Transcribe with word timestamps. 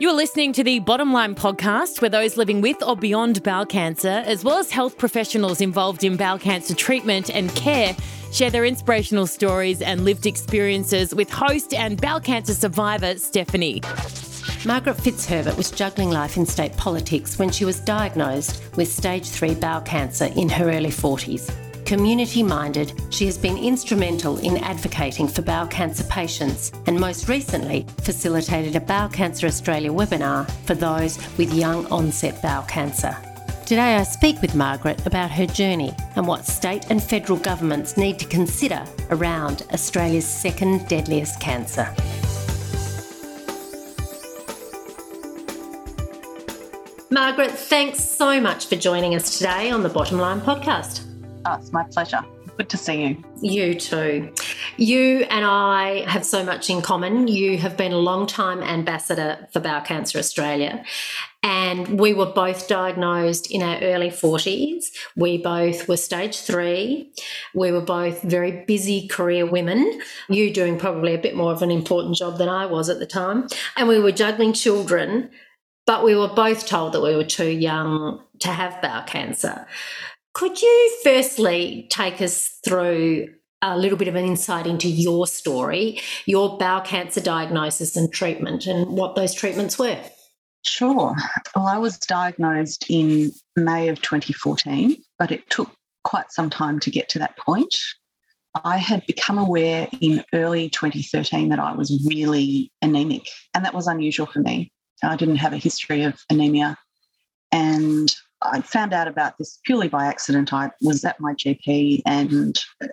You're 0.00 0.12
listening 0.12 0.52
to 0.52 0.62
the 0.62 0.78
Bottom 0.78 1.12
Line 1.12 1.34
podcast, 1.34 2.00
where 2.00 2.08
those 2.08 2.36
living 2.36 2.60
with 2.60 2.80
or 2.84 2.94
beyond 2.94 3.42
bowel 3.42 3.66
cancer, 3.66 4.22
as 4.26 4.44
well 4.44 4.58
as 4.58 4.70
health 4.70 4.96
professionals 4.96 5.60
involved 5.60 6.04
in 6.04 6.16
bowel 6.16 6.38
cancer 6.38 6.72
treatment 6.72 7.30
and 7.30 7.52
care, 7.56 7.96
share 8.32 8.48
their 8.48 8.64
inspirational 8.64 9.26
stories 9.26 9.82
and 9.82 10.04
lived 10.04 10.24
experiences 10.24 11.16
with 11.16 11.28
host 11.28 11.74
and 11.74 12.00
bowel 12.00 12.20
cancer 12.20 12.54
survivor 12.54 13.16
Stephanie. 13.16 13.80
Margaret 14.64 14.98
Fitzherbert 14.98 15.56
was 15.56 15.72
juggling 15.72 16.10
life 16.10 16.36
in 16.36 16.46
state 16.46 16.76
politics 16.76 17.36
when 17.36 17.50
she 17.50 17.64
was 17.64 17.80
diagnosed 17.80 18.62
with 18.76 18.86
stage 18.86 19.28
3 19.28 19.56
bowel 19.56 19.80
cancer 19.80 20.26
in 20.36 20.48
her 20.48 20.70
early 20.70 20.90
40s. 20.90 21.67
Community 21.88 22.42
minded, 22.42 22.92
she 23.08 23.24
has 23.24 23.38
been 23.38 23.56
instrumental 23.56 24.36
in 24.40 24.58
advocating 24.58 25.26
for 25.26 25.40
bowel 25.40 25.66
cancer 25.66 26.04
patients 26.04 26.70
and 26.84 27.00
most 27.00 27.30
recently 27.30 27.86
facilitated 28.02 28.76
a 28.76 28.80
Bowel 28.80 29.08
Cancer 29.08 29.46
Australia 29.46 29.90
webinar 29.90 30.46
for 30.66 30.74
those 30.74 31.16
with 31.38 31.50
young 31.54 31.86
onset 31.86 32.42
bowel 32.42 32.64
cancer. 32.64 33.16
Today 33.64 33.96
I 33.96 34.02
speak 34.02 34.42
with 34.42 34.54
Margaret 34.54 35.06
about 35.06 35.30
her 35.30 35.46
journey 35.46 35.94
and 36.16 36.26
what 36.26 36.44
state 36.44 36.90
and 36.90 37.02
federal 37.02 37.38
governments 37.38 37.96
need 37.96 38.18
to 38.18 38.26
consider 38.26 38.84
around 39.08 39.62
Australia's 39.72 40.28
second 40.28 40.86
deadliest 40.88 41.40
cancer. 41.40 41.88
Margaret, 47.08 47.52
thanks 47.52 48.04
so 48.04 48.38
much 48.42 48.66
for 48.66 48.76
joining 48.76 49.14
us 49.14 49.38
today 49.38 49.70
on 49.70 49.82
the 49.82 49.88
Bottom 49.88 50.18
Line 50.18 50.42
podcast. 50.42 51.07
Oh, 51.48 51.54
it's 51.54 51.72
my 51.72 51.84
pleasure. 51.84 52.20
Good 52.58 52.68
to 52.68 52.76
see 52.76 53.06
you. 53.06 53.24
You 53.40 53.74
too. 53.74 54.34
You 54.76 55.20
and 55.30 55.46
I 55.46 56.04
have 56.06 56.26
so 56.26 56.44
much 56.44 56.68
in 56.68 56.82
common. 56.82 57.26
You 57.26 57.56
have 57.56 57.74
been 57.74 57.92
a 57.92 57.98
long 57.98 58.26
time 58.26 58.62
ambassador 58.62 59.48
for 59.50 59.60
Bowel 59.60 59.80
Cancer 59.80 60.18
Australia, 60.18 60.84
and 61.42 61.98
we 61.98 62.12
were 62.12 62.26
both 62.26 62.68
diagnosed 62.68 63.50
in 63.50 63.62
our 63.62 63.80
early 63.80 64.10
40s. 64.10 64.86
We 65.16 65.38
both 65.38 65.88
were 65.88 65.96
stage 65.96 66.38
three. 66.40 67.12
We 67.54 67.72
were 67.72 67.80
both 67.80 68.20
very 68.20 68.64
busy 68.66 69.08
career 69.08 69.46
women, 69.46 70.02
you 70.28 70.52
doing 70.52 70.78
probably 70.78 71.14
a 71.14 71.18
bit 71.18 71.34
more 71.34 71.52
of 71.52 71.62
an 71.62 71.70
important 71.70 72.16
job 72.16 72.36
than 72.36 72.50
I 72.50 72.66
was 72.66 72.90
at 72.90 72.98
the 72.98 73.06
time. 73.06 73.46
And 73.74 73.88
we 73.88 74.00
were 74.00 74.12
juggling 74.12 74.52
children, 74.52 75.30
but 75.86 76.04
we 76.04 76.14
were 76.14 76.28
both 76.28 76.66
told 76.66 76.92
that 76.92 77.00
we 77.00 77.16
were 77.16 77.24
too 77.24 77.48
young 77.48 78.22
to 78.40 78.48
have 78.48 78.82
bowel 78.82 79.04
cancer. 79.04 79.66
Could 80.38 80.62
you 80.62 80.98
firstly 81.02 81.88
take 81.90 82.22
us 82.22 82.60
through 82.64 83.26
a 83.60 83.76
little 83.76 83.98
bit 83.98 84.06
of 84.06 84.14
an 84.14 84.24
insight 84.24 84.68
into 84.68 84.88
your 84.88 85.26
story, 85.26 86.00
your 86.26 86.56
bowel 86.56 86.80
cancer 86.80 87.20
diagnosis 87.20 87.96
and 87.96 88.12
treatment, 88.12 88.64
and 88.64 88.86
what 88.86 89.16
those 89.16 89.34
treatments 89.34 89.80
were? 89.80 90.00
Sure. 90.64 91.16
Well, 91.56 91.66
I 91.66 91.78
was 91.78 91.98
diagnosed 91.98 92.86
in 92.88 93.32
May 93.56 93.88
of 93.88 94.00
2014, 94.00 95.02
but 95.18 95.32
it 95.32 95.50
took 95.50 95.72
quite 96.04 96.30
some 96.30 96.50
time 96.50 96.78
to 96.80 96.90
get 96.92 97.08
to 97.08 97.18
that 97.18 97.36
point. 97.36 97.74
I 98.64 98.76
had 98.76 99.04
become 99.06 99.38
aware 99.38 99.88
in 100.00 100.24
early 100.32 100.70
2013 100.70 101.48
that 101.48 101.58
I 101.58 101.72
was 101.72 102.06
really 102.08 102.70
anemic, 102.80 103.26
and 103.54 103.64
that 103.64 103.74
was 103.74 103.88
unusual 103.88 104.26
for 104.26 104.38
me. 104.38 104.70
I 105.02 105.16
didn't 105.16 105.36
have 105.38 105.52
a 105.52 105.56
history 105.56 106.04
of 106.04 106.14
anemia, 106.30 106.78
and 107.50 108.14
I 108.42 108.60
found 108.60 108.92
out 108.92 109.08
about 109.08 109.36
this 109.38 109.58
purely 109.64 109.88
by 109.88 110.06
accident. 110.06 110.52
I 110.52 110.70
was 110.80 111.04
at 111.04 111.18
my 111.20 111.34
GP 111.34 112.02
and, 112.06 112.58
uh, 112.82 112.86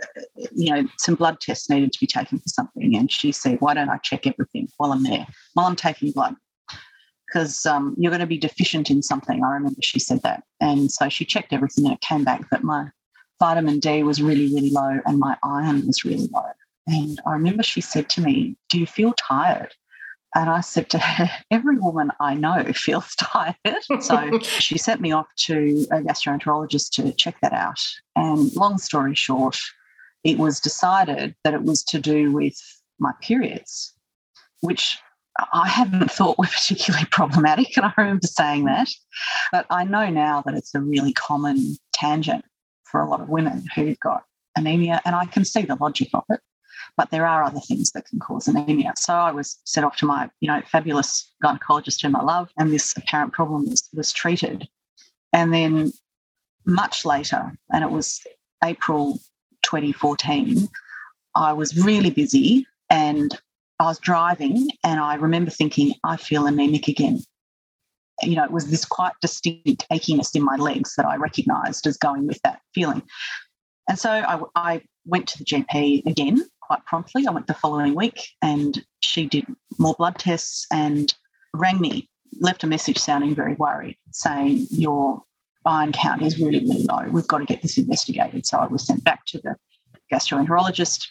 you 0.52 0.72
know, 0.72 0.88
some 0.98 1.16
blood 1.16 1.40
tests 1.40 1.70
needed 1.70 1.94
to 1.94 2.00
be 2.00 2.08
taken 2.08 2.40
for 2.40 2.48
something. 2.48 2.96
And 2.96 3.12
she 3.12 3.32
said, 3.32 3.62
Why 3.62 3.74
don't 3.74 3.90
I 3.90 3.98
check 3.98 4.26
everything 4.26 4.68
while 4.78 4.92
I'm 4.92 5.04
there, 5.04 5.28
while 5.54 5.68
I'm 5.68 5.76
taking 5.76 6.12
blood? 6.12 6.36
Because 7.28 7.66
um, 7.66 7.96
you're 7.98 8.12
going 8.12 8.22
to 8.22 8.28
be 8.28 8.38
deficient 8.38 8.90
in 8.90 9.04
something. 9.04 9.44
I 9.44 9.54
remember 9.54 9.80
she 9.84 10.00
said 10.00 10.22
that. 10.24 10.44
And 10.62 10.92
so 10.92 11.10
she 11.10 11.26
checked 11.26 11.54
everything 11.54 11.86
and 11.86 11.94
it 11.94 12.02
came 12.02 12.24
back 12.24 12.50
that 12.50 12.64
my 12.64 12.90
vitamin 13.40 13.80
D 13.80 14.04
was 14.04 14.22
really, 14.22 14.54
really 14.54 14.72
low 14.72 15.00
and 15.06 15.20
my 15.20 15.38
iron 15.44 15.86
was 15.86 16.06
really 16.06 16.28
low. 16.34 16.50
And 16.88 17.20
I 17.26 17.34
remember 17.34 17.64
she 17.64 17.82
said 17.82 18.10
to 18.10 18.22
me, 18.22 18.56
Do 18.70 18.80
you 18.80 18.88
feel 18.88 19.14
tired? 19.14 19.74
And 20.36 20.50
I 20.50 20.60
said 20.60 20.90
to 20.92 21.00
her, 21.00 21.30
every 21.52 21.78
woman 21.78 22.12
I 22.20 22.36
know 22.36 22.64
feels 22.76 23.16
tired. 23.16 23.56
So 24.02 24.40
she 24.44 24.78
sent 24.78 25.02
me 25.02 25.12
off 25.12 25.28
to 25.48 25.88
a 25.92 26.02
gastroenterologist 26.02 26.92
to 26.92 27.12
check 27.14 27.38
that 27.42 27.54
out. 27.54 27.80
And 28.16 28.54
long 28.56 28.78
story 28.78 29.16
short, 29.16 29.58
it 30.24 30.38
was 30.38 30.60
decided 30.60 31.36
that 31.44 31.54
it 31.54 31.64
was 31.64 31.84
to 31.86 32.00
do 32.00 32.32
with 32.32 32.56
my 33.00 33.12
periods, 33.22 33.94
which 34.62 35.00
I 35.54 35.68
hadn't 35.68 36.12
thought 36.12 36.38
were 36.38 36.46
particularly 36.46 37.06
problematic. 37.12 37.76
And 37.78 37.86
I 37.86 37.94
remember 37.98 38.28
saying 38.28 38.66
that. 38.66 38.90
But 39.52 39.66
I 39.70 39.84
know 39.84 40.10
now 40.10 40.42
that 40.46 40.56
it's 40.56 40.74
a 40.74 40.82
really 40.82 41.14
common 41.14 41.76
tangent 41.94 42.46
for 42.84 43.02
a 43.02 43.10
lot 43.10 43.22
of 43.22 43.30
women 43.30 43.66
who've 43.76 44.00
got 44.00 44.24
anemia. 44.56 45.02
And 45.06 45.16
I 45.16 45.26
can 45.26 45.44
see 45.44 45.64
the 45.64 45.76
logic 45.76 46.10
of 46.14 46.24
it 46.30 46.40
but 46.98 47.12
there 47.12 47.26
are 47.26 47.44
other 47.44 47.60
things 47.60 47.92
that 47.92 48.06
can 48.06 48.20
cause 48.20 48.48
anemia. 48.48 48.94
So 48.98 49.14
I 49.14 49.32
was 49.32 49.60
sent 49.66 49.86
off 49.86 49.98
to 49.98 50.06
my, 50.06 50.30
you 50.40 50.48
know, 50.48 50.62
fabulous 50.66 51.32
gynecologist 51.44 52.02
whom 52.02 52.16
I 52.16 52.24
love, 52.24 52.50
and 52.58 52.72
this 52.72 52.96
apparent 52.98 53.34
problem 53.34 53.70
was, 53.70 53.90
was 53.94 54.12
treated. 54.12 54.68
And 55.34 55.54
then 55.54 55.92
much 56.66 57.06
later, 57.06 57.54
and 57.72 57.84
it 57.84 57.92
was 57.92 58.22
April 58.64 59.20
2014, 59.64 60.68
I 61.36 61.54
was 61.54 61.84
really 61.84 62.10
busy 62.10 62.66
and 62.90 63.38
I 63.80 63.86
was 63.86 64.00
driving 64.00 64.70
and 64.84 65.00
I 65.00 65.16
remember 65.16 65.52
thinking, 65.52 65.94
I 66.04 66.18
feel 66.18 66.48
anemic 66.48 66.88
again. 66.88 67.20
You 68.22 68.36
know, 68.36 68.46
it 68.46 68.52
was 68.52 68.72
this 68.72 68.86
quite 68.86 69.12
distinct 69.22 69.86
achiness 69.92 70.36
in 70.36 70.44
my 70.44 70.56
legs 70.56 70.96
that 70.96 71.06
I 71.06 71.18
recognized 71.18 71.86
as 71.86 71.98
going 71.98 72.28
with 72.28 72.42
that 72.44 72.62
feeling. 72.74 73.02
And 73.90 74.00
so 74.00 74.10
I, 74.10 74.40
I 74.56 74.82
went 75.06 75.28
to 75.28 75.38
the 75.40 75.46
GP 75.46 76.06
again 76.06 76.46
quite 76.68 76.86
promptly. 76.86 77.26
I 77.28 77.32
went 77.32 77.48
the 77.48 77.54
following 77.54 77.96
week 77.96 78.30
and 78.42 78.84
she 79.00 79.26
did 79.26 79.46
more 79.78 79.96
blood 79.98 80.18
tests 80.18 80.66
and 80.72 81.14
rang 81.54 81.80
me, 81.80 82.10
left 82.40 82.64
a 82.64 82.68
message 82.68 82.98
sounding 82.98 83.36
very 83.36 83.56
worried, 83.56 83.98
saying, 84.12 84.68
Your 84.72 85.24
iron 85.66 85.92
count 85.92 86.22
is 86.22 86.40
really, 86.40 86.60
really 86.60 86.84
low. 86.84 87.08
We've 87.10 87.28
got 87.28 87.40
to 87.40 87.46
get 87.46 87.62
this 87.62 87.78
investigated. 87.78 88.46
So 88.46 88.58
I 88.58 88.68
was 88.68 88.86
sent 88.86 89.04
back 89.04 89.26
to 89.28 89.40
the 89.40 89.56
gastroenterologist, 90.12 91.08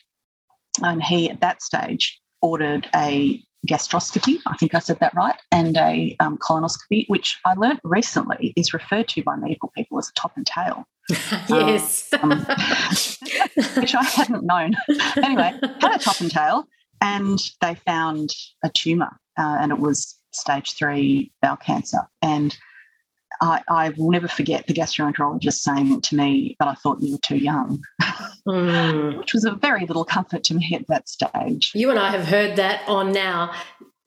and 0.83 1.03
he 1.03 1.31
at 1.31 1.41
that 1.41 1.63
stage 1.63 2.21
ordered 2.41 2.89
a 2.95 3.43
gastroscopy, 3.67 4.39
I 4.47 4.57
think 4.57 4.75
I 4.75 4.79
said 4.79 5.01
that 5.01 5.15
right, 5.15 5.37
and 5.51 5.77
a 5.77 6.17
um, 6.21 6.39
colonoscopy, 6.39 7.09
which 7.09 7.39
I 7.45 7.55
learnt 7.55 7.81
recently 7.83 8.53
is 8.57 8.75
referred 8.75 9.09
to 9.09 9.23
by 9.23 9.37
medical 9.37 9.71
people 9.75 9.99
as 9.99 10.09
a 10.09 10.13
top 10.13 10.33
and 10.37 10.47
tail. 10.47 10.87
yes. 11.49 12.13
Um, 12.23 12.47
which 13.77 13.95
I 13.95 14.03
hadn't 14.05 14.45
known. 14.45 14.77
anyway, 15.17 15.59
had 15.81 15.97
a 15.97 15.99
top 15.99 16.21
and 16.21 16.31
tail, 16.31 16.65
and 17.01 17.39
they 17.61 17.75
found 17.75 18.31
a 18.63 18.71
tumour, 18.71 19.19
uh, 19.39 19.57
and 19.61 19.73
it 19.73 19.79
was 19.79 20.17
stage 20.31 20.73
three 20.73 21.33
bowel 21.43 21.57
cancer. 21.57 21.99
And 22.23 22.57
I, 23.41 23.63
I, 23.69 23.89
will 23.91 24.11
never 24.11 24.29
forget 24.29 24.67
the 24.67 24.75
gastroenterologist 24.75 25.55
saying 25.55 26.01
to 26.03 26.17
me 26.17 26.57
that 26.59 26.69
I 26.69 26.75
thought 26.75 27.03
you 27.03 27.13
were 27.13 27.19
too 27.19 27.37
young, 27.37 27.83
mm. 28.47 29.19
which 29.19 29.35
was 29.35 29.45
a 29.45 29.53
very 29.53 29.87
little 29.87 30.05
comfort 30.05 30.45
to 30.45 30.55
me 30.55 30.73
at 30.75 30.87
that 30.89 31.09
stage. 31.09 31.73
You 31.75 31.91
and 31.91 31.99
I 31.99 32.11
have 32.11 32.27
heard 32.27 32.57
that 32.57 32.89
on 32.89 33.13
now 33.13 33.53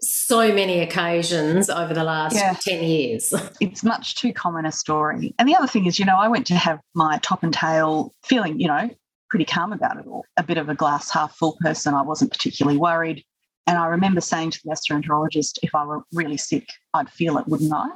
so 0.02 0.54
many 0.54 0.80
occasions 0.80 1.70
over 1.70 1.94
the 1.94 2.04
last 2.04 2.36
yeah. 2.36 2.56
10 2.60 2.84
years. 2.84 3.34
It's 3.60 3.84
much 3.84 4.16
too 4.16 4.34
common 4.34 4.66
a 4.66 4.72
story. 4.72 5.34
And 5.40 5.50
the 5.50 5.56
other 5.56 5.68
thing 5.68 5.86
is, 5.86 5.98
you 5.98 6.06
know, 6.06 6.18
I 6.18 6.28
went 6.28 6.46
to 6.48 6.56
have 6.56 6.80
my 6.94 7.20
top 7.24 7.44
and 7.44 7.54
tail 7.54 8.14
feeling, 8.24 8.60
you 8.60 8.68
know, 8.68 8.90
pretty 9.30 9.46
calm 9.46 9.74
about 9.74 9.98
it 9.98 10.06
all, 10.08 10.26
a 10.38 10.44
bit 10.44 10.58
of 10.58 10.70
a 10.70 10.76
glass 10.76 11.12
half 11.12 11.36
full 11.36 11.58
person. 11.62 11.94
I 11.94 12.02
wasn't 12.02 12.32
particularly 12.32 12.78
worried. 12.78 13.24
And 13.66 13.78
I 13.78 13.88
remember 13.88 14.22
saying 14.22 14.52
to 14.52 14.60
the 14.64 14.72
gastroenterologist, 14.72 15.60
if 15.64 15.76
I 15.76 15.84
were 15.86 16.04
really 16.14 16.38
sick, 16.38 16.70
I'd 16.94 17.10
feel 17.10 17.38
it, 17.38 17.48
wouldn't 17.48 17.74
I? 17.74 17.88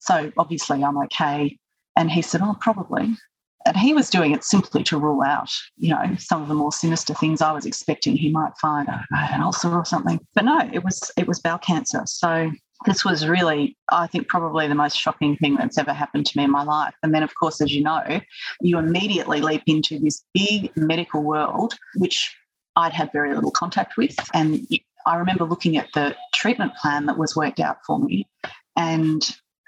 So 0.00 0.32
obviously 0.36 0.82
I'm 0.82 0.98
okay. 1.04 1.56
And 1.96 2.10
he 2.10 2.22
said, 2.22 2.40
Oh, 2.42 2.56
probably. 2.60 3.14
And 3.66 3.76
he 3.76 3.94
was 3.94 4.10
doing 4.10 4.32
it 4.32 4.44
simply 4.44 4.82
to 4.84 4.98
rule 4.98 5.22
out, 5.22 5.50
you 5.76 5.90
know, 5.90 6.16
some 6.18 6.42
of 6.42 6.48
the 6.48 6.54
more 6.54 6.72
sinister 6.72 7.14
things 7.14 7.40
I 7.40 7.52
was 7.52 7.66
expecting 7.66 8.16
he 8.16 8.30
might 8.30 8.56
find, 8.60 8.88
know, 8.88 9.00
an 9.12 9.40
ulcer 9.40 9.72
or 9.72 9.84
something. 9.84 10.20
But 10.34 10.44
no, 10.44 10.68
it 10.72 10.84
was 10.84 11.10
it 11.16 11.26
was 11.26 11.40
bowel 11.40 11.58
cancer. 11.58 12.02
So 12.06 12.50
this 12.84 13.04
was 13.04 13.26
really, 13.26 13.76
I 13.90 14.06
think, 14.06 14.28
probably 14.28 14.66
the 14.66 14.74
most 14.74 14.96
shocking 14.98 15.36
thing 15.36 15.56
that's 15.56 15.78
ever 15.78 15.92
happened 15.92 16.26
to 16.26 16.38
me 16.38 16.44
in 16.44 16.50
my 16.50 16.64
life. 16.64 16.94
And 17.02 17.14
then, 17.14 17.22
of 17.22 17.32
course, 17.34 17.60
as 17.60 17.72
you 17.72 17.82
know, 17.82 18.20
you 18.60 18.78
immediately 18.78 19.40
leap 19.40 19.62
into 19.66 19.98
this 19.98 20.24
big 20.34 20.72
medical 20.76 21.22
world, 21.22 21.74
which 21.96 22.34
I'd 22.76 22.92
had 22.92 23.12
very 23.12 23.34
little 23.34 23.50
contact 23.50 23.96
with. 23.96 24.16
And 24.34 24.66
I 25.06 25.16
remember 25.16 25.44
looking 25.44 25.76
at 25.76 25.88
the 25.94 26.16
treatment 26.34 26.74
plan 26.74 27.06
that 27.06 27.18
was 27.18 27.36
worked 27.36 27.60
out 27.60 27.78
for 27.86 27.98
me 27.98 28.28
and 28.76 29.22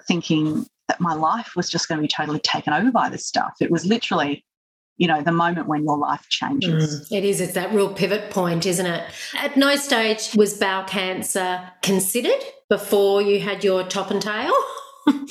thinking 0.06 0.66
that 0.88 1.00
my 1.00 1.14
life 1.14 1.52
was 1.56 1.68
just 1.68 1.88
going 1.88 1.98
to 1.98 2.02
be 2.02 2.08
totally 2.08 2.40
taken 2.40 2.72
over 2.72 2.90
by 2.90 3.08
this 3.08 3.26
stuff. 3.26 3.54
It 3.60 3.70
was 3.70 3.86
literally 3.86 4.44
you 4.96 5.08
know, 5.08 5.22
the 5.22 5.32
moment 5.32 5.66
when 5.66 5.82
your 5.82 5.98
life 5.98 6.24
changes. 6.28 7.08
Mm, 7.10 7.18
it 7.18 7.24
is. 7.24 7.40
It's 7.40 7.54
that 7.54 7.72
real 7.72 7.92
pivot 7.92 8.30
point, 8.30 8.64
isn't 8.64 8.86
it? 8.86 9.10
At 9.36 9.56
no 9.56 9.76
stage 9.76 10.34
was 10.36 10.56
bowel 10.56 10.84
cancer 10.84 11.68
considered 11.82 12.42
before 12.68 13.20
you 13.20 13.40
had 13.40 13.64
your 13.64 13.84
top 13.84 14.10
and 14.10 14.22
tail? 14.22 14.52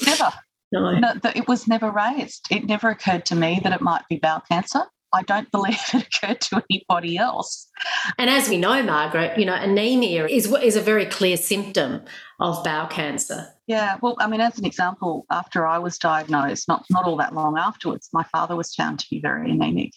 Never. 0.06 0.32
No. 0.76 0.98
no. 0.98 1.14
It 1.36 1.48
was 1.48 1.68
never 1.68 1.92
raised. 1.92 2.48
It 2.50 2.66
never 2.66 2.90
occurred 2.90 3.28
to 3.28 3.36
me 3.36 3.60
that 3.64 3.74
it 3.74 3.82
might 3.82 4.02
be 4.10 4.18
bowel 4.18 4.42
cancer. 4.50 4.82
I 5.14 5.22
don't 5.24 5.50
believe 5.52 5.80
it 5.94 6.08
occurred 6.08 6.42
to 6.42 6.64
anybody 6.70 7.18
else. 7.18 7.70
And 8.18 8.30
as 8.30 8.50
we 8.50 8.58
know, 8.58 8.82
Margaret, 8.84 9.38
you 9.38 9.46
know, 9.46 9.54
anemia 9.56 10.28
is 10.28 10.52
is 10.62 10.76
a 10.76 10.82
very 10.82 11.06
clear 11.06 11.38
symptom 11.38 12.02
of 12.40 12.64
bowel 12.64 12.88
cancer. 12.88 13.48
Yeah, 13.68 13.98
well, 14.02 14.18
I 14.20 14.28
mean, 14.28 14.42
as 14.42 14.58
an 14.58 14.66
example, 14.66 15.26
after 15.32 15.66
I 15.66 15.78
was 15.78 15.98
diagnosed, 15.98 16.68
not 16.68 16.86
not 16.90 17.06
all 17.06 17.18
that 17.18 17.34
long 17.34 17.58
afterwards, 17.58 18.10
my 18.12 18.24
father 18.24 18.56
was 18.56 18.74
found 18.74 19.00
to 19.00 19.08
be 19.10 19.22
very 19.22 19.52
anemic. 19.52 19.92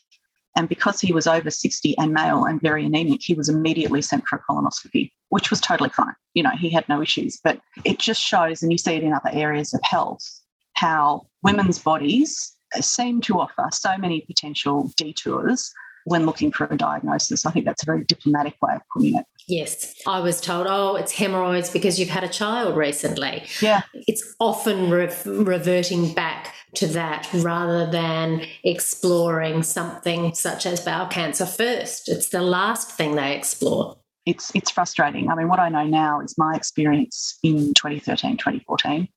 And 0.56 0.70
because 0.70 1.02
he 1.02 1.12
was 1.12 1.26
over 1.26 1.50
60 1.50 1.98
and 1.98 2.14
male 2.14 2.44
and 2.44 2.60
very 2.62 2.86
anemic, 2.86 3.20
he 3.22 3.34
was 3.34 3.50
immediately 3.50 4.00
sent 4.00 4.26
for 4.26 4.36
a 4.36 4.42
colonoscopy, 4.50 5.10
which 5.28 5.50
was 5.50 5.60
totally 5.60 5.90
fine. 5.90 6.14
You 6.32 6.42
know, 6.42 6.52
he 6.58 6.70
had 6.70 6.88
no 6.88 7.02
issues. 7.02 7.38
But 7.44 7.60
it 7.84 7.98
just 7.98 8.22
shows, 8.22 8.62
and 8.62 8.72
you 8.72 8.78
see 8.78 8.94
it 8.94 9.02
in 9.02 9.12
other 9.12 9.28
areas 9.32 9.74
of 9.74 9.80
health, 9.82 10.24
how 10.72 11.26
women's 11.42 11.78
bodies 11.78 12.55
seem 12.80 13.20
to 13.22 13.40
offer 13.40 13.66
so 13.72 13.96
many 13.98 14.22
potential 14.22 14.90
detours 14.96 15.72
when 16.06 16.24
looking 16.24 16.52
for 16.52 16.66
a 16.66 16.76
diagnosis. 16.76 17.44
I 17.44 17.50
think 17.50 17.64
that's 17.64 17.82
a 17.82 17.86
very 17.86 18.04
diplomatic 18.04 18.54
way 18.62 18.76
of 18.76 18.82
putting 18.92 19.16
it. 19.16 19.26
Yes. 19.48 19.94
I 20.06 20.20
was 20.20 20.40
told, 20.40 20.66
oh, 20.68 20.94
it's 20.94 21.12
hemorrhoids 21.12 21.68
because 21.68 21.98
you've 21.98 22.08
had 22.08 22.22
a 22.22 22.28
child 22.28 22.76
recently. 22.76 23.44
Yeah. 23.60 23.82
It's 23.92 24.34
often 24.38 24.88
re- 24.90 25.12
reverting 25.24 26.14
back 26.14 26.54
to 26.76 26.86
that 26.88 27.28
rather 27.34 27.90
than 27.90 28.42
exploring 28.62 29.64
something 29.64 30.32
such 30.34 30.64
as 30.64 30.80
bowel 30.80 31.06
cancer 31.06 31.46
first. 31.46 32.08
It's 32.08 32.28
the 32.28 32.42
last 32.42 32.92
thing 32.92 33.16
they 33.16 33.36
explore. 33.36 33.96
It's, 34.26 34.52
it's 34.54 34.70
frustrating. 34.70 35.28
I 35.28 35.34
mean, 35.34 35.48
what 35.48 35.60
I 35.60 35.68
know 35.68 35.84
now 35.84 36.20
is 36.20 36.36
my 36.38 36.54
experience 36.54 37.38
in 37.42 37.74
2013, 37.74 38.36
2014 38.36 39.08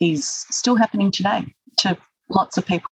is 0.00 0.28
still 0.28 0.76
happening 0.76 1.10
today 1.10 1.44
to 1.78 1.96
lots 2.28 2.56
of 2.56 2.66
people, 2.66 2.90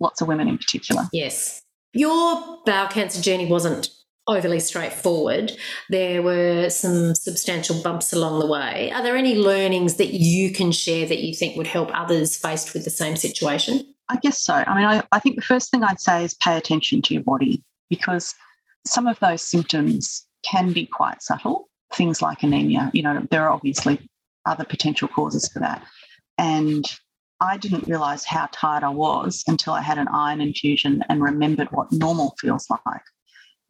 lots 0.00 0.20
of 0.20 0.28
women 0.28 0.48
in 0.48 0.58
particular. 0.58 1.04
Yes. 1.12 1.62
Your 1.92 2.58
bowel 2.66 2.88
cancer 2.88 3.22
journey 3.22 3.46
wasn't 3.46 3.88
overly 4.28 4.60
straightforward. 4.60 5.52
There 5.88 6.22
were 6.22 6.68
some 6.68 7.14
substantial 7.14 7.80
bumps 7.82 8.12
along 8.12 8.40
the 8.40 8.46
way. 8.46 8.90
Are 8.92 9.02
there 9.02 9.16
any 9.16 9.36
learnings 9.36 9.96
that 9.96 10.14
you 10.14 10.52
can 10.52 10.72
share 10.72 11.06
that 11.06 11.22
you 11.22 11.34
think 11.34 11.56
would 11.56 11.66
help 11.66 11.90
others 11.94 12.36
faced 12.36 12.74
with 12.74 12.84
the 12.84 12.90
same 12.90 13.16
situation? 13.16 13.86
I 14.08 14.16
guess 14.16 14.40
so. 14.40 14.54
I 14.54 14.74
mean, 14.74 14.84
I, 14.84 15.02
I 15.12 15.18
think 15.20 15.36
the 15.36 15.42
first 15.42 15.70
thing 15.70 15.82
I'd 15.82 16.00
say 16.00 16.24
is 16.24 16.34
pay 16.34 16.56
attention 16.56 17.02
to 17.02 17.14
your 17.14 17.22
body 17.22 17.62
because 17.88 18.34
some 18.84 19.06
of 19.06 19.18
those 19.20 19.42
symptoms 19.42 20.26
can 20.44 20.72
be 20.72 20.86
quite 20.86 21.22
subtle. 21.22 21.68
Things 21.92 22.20
like 22.20 22.42
anemia, 22.42 22.90
you 22.92 23.02
know, 23.02 23.26
there 23.30 23.44
are 23.44 23.50
obviously 23.50 24.08
other 24.44 24.64
potential 24.64 25.08
causes 25.08 25.48
for 25.48 25.60
that. 25.60 25.84
And 26.36 26.84
I 27.40 27.56
didn't 27.58 27.86
realize 27.86 28.24
how 28.24 28.48
tired 28.52 28.82
I 28.82 28.88
was 28.88 29.44
until 29.46 29.74
I 29.74 29.82
had 29.82 29.98
an 29.98 30.08
iron 30.08 30.40
infusion 30.40 31.02
and 31.08 31.22
remembered 31.22 31.68
what 31.70 31.92
normal 31.92 32.34
feels 32.40 32.66
like. 32.70 33.02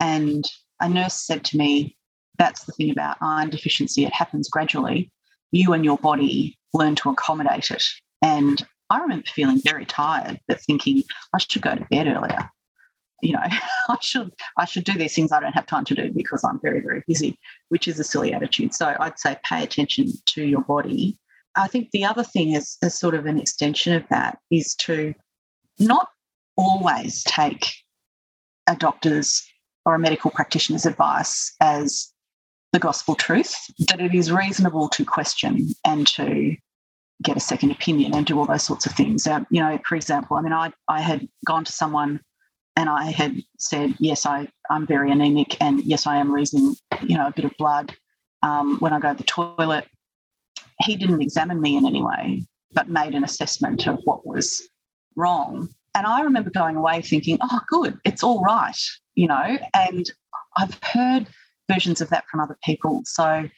And 0.00 0.44
a 0.80 0.88
nurse 0.88 1.14
said 1.14 1.44
to 1.46 1.56
me, 1.56 1.96
That's 2.38 2.64
the 2.64 2.72
thing 2.72 2.90
about 2.90 3.16
iron 3.20 3.50
deficiency, 3.50 4.04
it 4.04 4.12
happens 4.12 4.48
gradually. 4.48 5.10
You 5.52 5.72
and 5.72 5.84
your 5.84 5.98
body 5.98 6.58
learn 6.74 6.94
to 6.96 7.10
accommodate 7.10 7.70
it. 7.70 7.82
And 8.22 8.64
I 8.90 9.00
remember 9.00 9.26
feeling 9.26 9.60
very 9.64 9.84
tired, 9.84 10.40
but 10.46 10.60
thinking 10.60 11.02
I 11.34 11.38
should 11.38 11.62
go 11.62 11.74
to 11.74 11.86
bed 11.90 12.06
earlier. 12.06 12.50
You 13.22 13.32
know, 13.32 13.40
I 13.88 13.96
should 14.00 14.32
I 14.56 14.64
should 14.64 14.84
do 14.84 14.92
these 14.92 15.14
things 15.14 15.32
I 15.32 15.40
don't 15.40 15.54
have 15.54 15.66
time 15.66 15.84
to 15.86 15.94
do 15.94 16.12
because 16.12 16.44
I'm 16.44 16.60
very, 16.60 16.80
very 16.80 17.02
busy, 17.08 17.38
which 17.70 17.88
is 17.88 17.98
a 17.98 18.04
silly 18.04 18.32
attitude. 18.32 18.74
So 18.74 18.94
I'd 19.00 19.18
say 19.18 19.36
pay 19.44 19.64
attention 19.64 20.12
to 20.26 20.44
your 20.44 20.62
body 20.62 21.18
I 21.56 21.68
think 21.68 21.90
the 21.90 22.04
other 22.04 22.22
thing 22.22 22.52
is, 22.52 22.76
as 22.82 22.98
sort 22.98 23.14
of 23.14 23.26
an 23.26 23.38
extension 23.38 23.94
of 23.94 24.04
that 24.10 24.38
is 24.50 24.74
to 24.76 25.14
not 25.78 26.08
always 26.56 27.22
take 27.24 27.66
a 28.66 28.76
doctor's 28.76 29.46
or 29.84 29.94
a 29.94 29.98
medical 29.98 30.30
practitioner's 30.30 30.86
advice 30.86 31.54
as 31.60 32.12
the 32.72 32.78
gospel 32.78 33.14
truth, 33.14 33.54
that 33.88 34.00
it 34.00 34.14
is 34.14 34.32
reasonable 34.32 34.88
to 34.88 35.04
question 35.04 35.68
and 35.84 36.06
to 36.08 36.56
get 37.22 37.36
a 37.36 37.40
second 37.40 37.70
opinion 37.70 38.14
and 38.14 38.26
do 38.26 38.38
all 38.38 38.46
those 38.46 38.64
sorts 38.64 38.84
of 38.84 38.92
things. 38.92 39.26
Um, 39.26 39.46
you 39.50 39.60
know, 39.60 39.78
for 39.86 39.94
example, 39.94 40.36
I 40.36 40.42
mean, 40.42 40.52
I, 40.52 40.72
I 40.88 41.00
had 41.00 41.26
gone 41.46 41.64
to 41.64 41.72
someone 41.72 42.20
and 42.74 42.90
I 42.90 43.10
had 43.10 43.36
said, 43.58 43.94
yes, 43.98 44.26
I, 44.26 44.48
I'm 44.68 44.86
very 44.86 45.10
anemic 45.10 45.56
and 45.62 45.82
yes, 45.84 46.06
I 46.06 46.16
am 46.16 46.34
losing, 46.34 46.74
you 47.02 47.16
know, 47.16 47.28
a 47.28 47.32
bit 47.32 47.46
of 47.46 47.56
blood 47.56 47.94
um, 48.42 48.78
when 48.80 48.92
I 48.92 48.98
go 48.98 49.12
to 49.12 49.18
the 49.18 49.24
toilet 49.24 49.86
he 50.80 50.96
didn't 50.96 51.22
examine 51.22 51.60
me 51.60 51.76
in 51.76 51.86
any 51.86 52.02
way, 52.02 52.44
but 52.72 52.88
made 52.88 53.14
an 53.14 53.24
assessment 53.24 53.86
of 53.86 54.00
what 54.04 54.26
was 54.26 54.68
wrong. 55.14 55.68
And 55.94 56.06
I 56.06 56.20
remember 56.20 56.50
going 56.50 56.76
away 56.76 57.00
thinking, 57.00 57.38
oh, 57.40 57.60
good, 57.68 57.98
it's 58.04 58.22
all 58.22 58.42
right, 58.42 58.78
you 59.14 59.26
know. 59.26 59.58
And 59.74 60.10
I've 60.56 60.78
heard 60.82 61.26
versions 61.72 62.00
of 62.00 62.10
that 62.10 62.26
from 62.30 62.40
other 62.40 62.56
people. 62.62 63.02
So, 63.04 63.48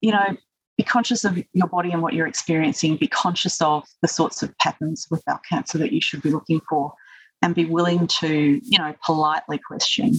you 0.00 0.12
know, 0.12 0.36
be 0.78 0.84
conscious 0.84 1.24
of 1.24 1.38
your 1.52 1.68
body 1.68 1.90
and 1.90 2.02
what 2.02 2.14
you're 2.14 2.26
experiencing, 2.26 2.96
be 2.96 3.06
conscious 3.06 3.60
of 3.60 3.84
the 4.00 4.08
sorts 4.08 4.42
of 4.42 4.56
patterns 4.58 5.06
with 5.10 5.22
bowel 5.26 5.40
cancer 5.46 5.76
that 5.78 5.92
you 5.92 6.00
should 6.00 6.22
be 6.22 6.30
looking 6.30 6.60
for, 6.68 6.94
and 7.42 7.54
be 7.54 7.66
willing 7.66 8.06
to, 8.06 8.60
you 8.62 8.78
know, 8.78 8.94
politely 9.04 9.58
question 9.58 10.14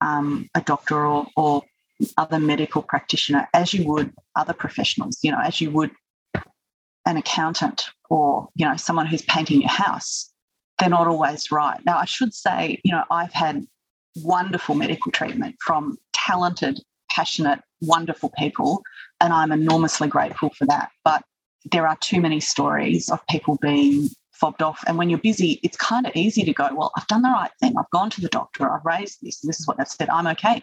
um, 0.00 0.48
a 0.54 0.62
doctor 0.62 1.04
or, 1.04 1.26
or 1.36 1.62
other 2.16 2.38
medical 2.38 2.82
practitioner 2.82 3.48
as 3.54 3.74
you 3.74 3.86
would 3.86 4.12
other 4.36 4.52
professionals, 4.52 5.18
you 5.22 5.30
know, 5.30 5.40
as 5.42 5.60
you 5.60 5.70
would 5.70 5.90
an 7.06 7.16
accountant 7.16 7.90
or, 8.08 8.48
you 8.54 8.66
know, 8.66 8.76
someone 8.76 9.06
who's 9.06 9.22
painting 9.22 9.60
your 9.60 9.70
house. 9.70 10.30
They're 10.78 10.88
not 10.88 11.06
always 11.06 11.50
right. 11.50 11.78
Now, 11.84 11.98
I 11.98 12.04
should 12.04 12.32
say, 12.34 12.80
you 12.84 12.92
know, 12.92 13.04
I've 13.10 13.32
had 13.32 13.66
wonderful 14.16 14.74
medical 14.74 15.12
treatment 15.12 15.56
from 15.64 15.98
talented, 16.12 16.80
passionate, 17.10 17.60
wonderful 17.82 18.32
people, 18.38 18.82
and 19.20 19.32
I'm 19.32 19.52
enormously 19.52 20.08
grateful 20.08 20.50
for 20.50 20.66
that. 20.66 20.90
But 21.04 21.22
there 21.70 21.86
are 21.86 21.96
too 22.00 22.20
many 22.20 22.40
stories 22.40 23.10
of 23.10 23.20
people 23.28 23.58
being 23.60 24.08
fobbed 24.32 24.62
off. 24.62 24.82
And 24.86 24.96
when 24.96 25.10
you're 25.10 25.18
busy, 25.18 25.60
it's 25.62 25.76
kind 25.76 26.06
of 26.06 26.16
easy 26.16 26.44
to 26.44 26.52
go, 26.52 26.70
Well, 26.74 26.92
I've 26.96 27.06
done 27.06 27.22
the 27.22 27.28
right 27.28 27.50
thing. 27.60 27.74
I've 27.78 27.90
gone 27.90 28.10
to 28.10 28.20
the 28.20 28.28
doctor. 28.28 28.70
I've 28.70 28.84
raised 28.84 29.18
this. 29.22 29.40
This 29.40 29.60
is 29.60 29.66
what 29.66 29.76
they've 29.76 29.86
said. 29.86 30.08
I'm 30.08 30.26
okay. 30.28 30.62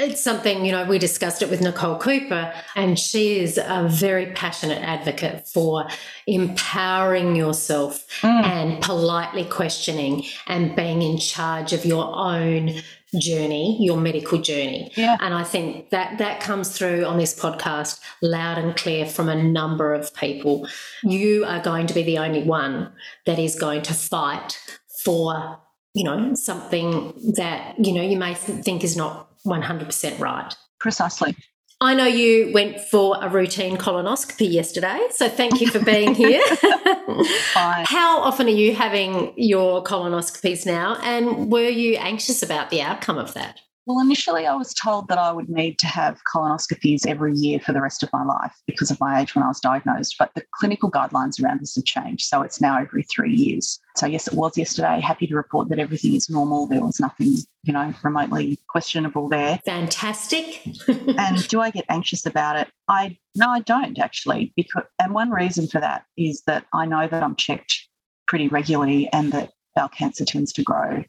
It's 0.00 0.24
something, 0.24 0.64
you 0.64 0.72
know, 0.72 0.86
we 0.86 0.98
discussed 0.98 1.42
it 1.42 1.50
with 1.50 1.60
Nicole 1.60 1.98
Cooper, 1.98 2.54
and 2.74 2.98
she 2.98 3.38
is 3.38 3.58
a 3.58 3.86
very 3.86 4.32
passionate 4.32 4.82
advocate 4.82 5.46
for 5.46 5.86
empowering 6.26 7.36
yourself 7.36 8.06
mm. 8.22 8.44
and 8.44 8.82
politely 8.82 9.44
questioning 9.44 10.24
and 10.46 10.74
being 10.74 11.02
in 11.02 11.18
charge 11.18 11.74
of 11.74 11.84
your 11.84 12.16
own 12.16 12.80
journey, 13.18 13.76
your 13.78 13.98
medical 13.98 14.40
journey. 14.40 14.90
Yeah. 14.96 15.18
And 15.20 15.34
I 15.34 15.44
think 15.44 15.90
that 15.90 16.16
that 16.16 16.40
comes 16.40 16.76
through 16.76 17.04
on 17.04 17.18
this 17.18 17.38
podcast 17.38 18.00
loud 18.22 18.56
and 18.56 18.74
clear 18.76 19.04
from 19.04 19.28
a 19.28 19.42
number 19.42 19.92
of 19.92 20.14
people. 20.14 20.66
You 21.02 21.44
are 21.44 21.60
going 21.60 21.86
to 21.88 21.94
be 21.94 22.04
the 22.04 22.18
only 22.18 22.42
one 22.42 22.92
that 23.26 23.38
is 23.38 23.54
going 23.54 23.82
to 23.82 23.92
fight 23.92 24.58
for, 25.04 25.58
you 25.94 26.04
know, 26.04 26.34
something 26.34 27.12
that, 27.36 27.74
you 27.84 27.92
know, 27.92 28.02
you 28.02 28.16
may 28.16 28.34
think 28.34 28.84
is 28.84 28.96
not 28.96 29.28
100% 29.46 30.18
right. 30.18 30.54
Precisely. 30.78 31.36
I 31.82 31.94
know 31.94 32.04
you 32.04 32.52
went 32.52 32.78
for 32.78 33.16
a 33.22 33.28
routine 33.28 33.78
colonoscopy 33.78 34.52
yesterday, 34.52 35.00
so 35.12 35.30
thank 35.30 35.62
you 35.62 35.68
for 35.68 35.82
being 35.82 36.14
here. 36.14 36.42
How 37.54 38.20
often 38.20 38.48
are 38.48 38.50
you 38.50 38.74
having 38.74 39.32
your 39.36 39.82
colonoscopies 39.82 40.66
now, 40.66 40.96
and 41.02 41.50
were 41.50 41.68
you 41.68 41.96
anxious 41.96 42.42
about 42.42 42.68
the 42.68 42.82
outcome 42.82 43.16
of 43.16 43.32
that? 43.32 43.60
Well, 43.90 43.98
initially, 43.98 44.46
I 44.46 44.54
was 44.54 44.72
told 44.72 45.08
that 45.08 45.18
I 45.18 45.32
would 45.32 45.48
need 45.48 45.80
to 45.80 45.88
have 45.88 46.20
colonoscopies 46.32 47.08
every 47.08 47.34
year 47.34 47.58
for 47.58 47.72
the 47.72 47.80
rest 47.80 48.04
of 48.04 48.12
my 48.12 48.22
life 48.22 48.54
because 48.68 48.92
of 48.92 49.00
my 49.00 49.20
age 49.20 49.34
when 49.34 49.42
I 49.42 49.48
was 49.48 49.58
diagnosed. 49.58 50.14
But 50.16 50.30
the 50.36 50.44
clinical 50.54 50.88
guidelines 50.88 51.42
around 51.42 51.60
this 51.60 51.74
have 51.74 51.84
changed. 51.84 52.28
So 52.28 52.42
it's 52.42 52.60
now 52.60 52.78
every 52.78 53.02
three 53.02 53.34
years. 53.34 53.80
So, 53.96 54.06
yes, 54.06 54.28
it 54.28 54.34
was 54.34 54.56
yesterday. 54.56 55.00
Happy 55.00 55.26
to 55.26 55.34
report 55.34 55.70
that 55.70 55.80
everything 55.80 56.14
is 56.14 56.30
normal. 56.30 56.68
There 56.68 56.80
was 56.80 57.00
nothing, 57.00 57.34
you 57.64 57.72
know, 57.72 57.92
remotely 58.04 58.60
questionable 58.68 59.28
there. 59.28 59.58
Fantastic. 59.64 60.64
and 60.88 61.48
do 61.48 61.60
I 61.60 61.70
get 61.70 61.84
anxious 61.88 62.24
about 62.26 62.60
it? 62.60 62.68
I 62.86 63.18
no, 63.34 63.50
I 63.50 63.58
don't 63.58 63.98
actually. 63.98 64.52
Because 64.54 64.84
and 65.00 65.14
one 65.14 65.30
reason 65.30 65.66
for 65.66 65.80
that 65.80 66.04
is 66.16 66.44
that 66.46 66.64
I 66.72 66.86
know 66.86 67.08
that 67.08 67.24
I'm 67.24 67.34
checked 67.34 67.88
pretty 68.28 68.46
regularly 68.46 69.08
and 69.12 69.32
that 69.32 69.50
bowel 69.74 69.88
cancer 69.88 70.24
tends 70.24 70.52
to 70.52 70.62
grow 70.62 71.02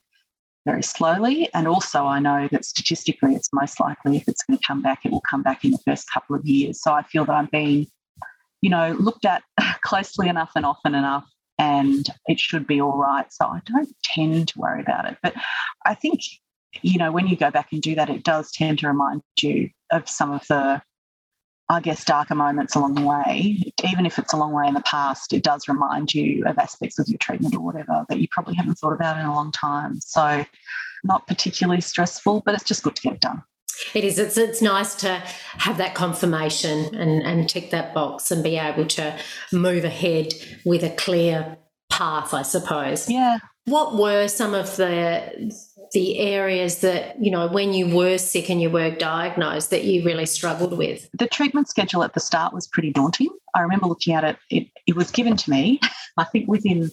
very 0.65 0.83
slowly. 0.83 1.49
And 1.53 1.67
also, 1.67 2.05
I 2.05 2.19
know 2.19 2.47
that 2.51 2.65
statistically, 2.65 3.35
it's 3.35 3.49
most 3.53 3.79
likely 3.79 4.17
if 4.17 4.27
it's 4.27 4.43
going 4.43 4.57
to 4.57 4.65
come 4.65 4.81
back, 4.81 5.05
it 5.05 5.11
will 5.11 5.23
come 5.29 5.41
back 5.41 5.65
in 5.65 5.71
the 5.71 5.79
first 5.85 6.09
couple 6.11 6.35
of 6.35 6.45
years. 6.45 6.81
So 6.81 6.91
I 6.93 7.03
feel 7.03 7.25
that 7.25 7.33
I'm 7.33 7.49
being, 7.51 7.87
you 8.61 8.69
know, 8.69 8.95
looked 8.99 9.25
at 9.25 9.43
closely 9.83 10.27
enough 10.27 10.51
and 10.55 10.65
often 10.65 10.95
enough. 10.95 11.27
and 11.57 12.07
it 12.27 12.39
should 12.39 12.65
be 12.65 12.81
all 12.81 12.97
right. 12.97 13.31
So 13.31 13.45
I 13.45 13.61
don't 13.65 13.89
tend 14.03 14.49
to 14.49 14.59
worry 14.59 14.81
about 14.81 15.05
it. 15.05 15.17
But 15.21 15.35
I 15.85 15.93
think, 15.93 16.21
you 16.81 16.97
know, 16.97 17.11
when 17.11 17.27
you 17.27 17.35
go 17.35 17.51
back 17.51 17.69
and 17.71 17.81
do 17.81 17.95
that, 17.95 18.09
it 18.09 18.23
does 18.23 18.51
tend 18.51 18.79
to 18.79 18.87
remind 18.87 19.21
you 19.39 19.69
of 19.91 20.07
some 20.09 20.31
of 20.31 20.45
the, 20.47 20.81
I 21.71 21.79
guess, 21.79 22.03
darker 22.03 22.35
moments 22.35 22.75
along 22.75 22.95
the 22.95 23.01
way. 23.01 23.63
Even 23.89 24.05
if 24.05 24.19
it's 24.19 24.33
a 24.33 24.37
long 24.37 24.51
way 24.51 24.67
in 24.67 24.73
the 24.73 24.81
past, 24.81 25.31
it 25.31 25.41
does 25.41 25.69
remind 25.69 26.13
you 26.13 26.43
of 26.45 26.57
aspects 26.57 26.99
of 26.99 27.07
your 27.07 27.17
treatment 27.17 27.55
or 27.55 27.61
whatever 27.61 28.05
that 28.09 28.19
you 28.19 28.27
probably 28.29 28.55
haven't 28.55 28.75
thought 28.75 28.91
about 28.91 29.17
in 29.17 29.25
a 29.25 29.33
long 29.33 29.53
time. 29.53 30.01
So, 30.01 30.45
not 31.05 31.27
particularly 31.27 31.79
stressful, 31.79 32.43
but 32.45 32.55
it's 32.55 32.65
just 32.65 32.83
good 32.83 32.97
to 32.97 33.01
get 33.01 33.13
it 33.13 33.21
done. 33.21 33.41
It 33.93 34.03
is. 34.03 34.19
It's 34.19 34.37
it's 34.37 34.61
nice 34.61 34.95
to 34.95 35.23
have 35.59 35.77
that 35.77 35.95
confirmation 35.95 36.93
and, 36.93 37.23
and 37.23 37.49
tick 37.49 37.71
that 37.71 37.93
box 37.93 38.31
and 38.31 38.43
be 38.43 38.57
able 38.57 38.85
to 38.87 39.17
move 39.53 39.85
ahead 39.85 40.33
with 40.65 40.83
a 40.83 40.89
clear 40.89 41.57
path, 42.01 42.33
I 42.33 42.41
suppose. 42.41 43.07
Yeah. 43.07 43.37
What 43.65 43.95
were 43.95 44.27
some 44.27 44.55
of 44.55 44.75
the 44.75 45.55
the 45.93 46.19
areas 46.19 46.79
that, 46.79 47.21
you 47.21 47.29
know, 47.29 47.47
when 47.47 47.73
you 47.73 47.95
were 47.95 48.17
sick 48.17 48.49
and 48.49 48.61
you 48.61 48.69
were 48.69 48.89
diagnosed 48.91 49.69
that 49.71 49.83
you 49.83 50.03
really 50.03 50.25
struggled 50.25 50.77
with? 50.77 51.09
The 51.13 51.27
treatment 51.27 51.67
schedule 51.69 52.03
at 52.03 52.13
the 52.13 52.21
start 52.21 52.53
was 52.53 52.65
pretty 52.67 52.91
daunting. 52.91 53.29
I 53.53 53.61
remember 53.61 53.87
looking 53.87 54.15
at 54.15 54.23
it, 54.23 54.37
it, 54.49 54.67
it 54.87 54.95
was 54.95 55.11
given 55.11 55.35
to 55.35 55.49
me, 55.49 55.79
I 56.17 56.23
think 56.23 56.47
within 56.47 56.89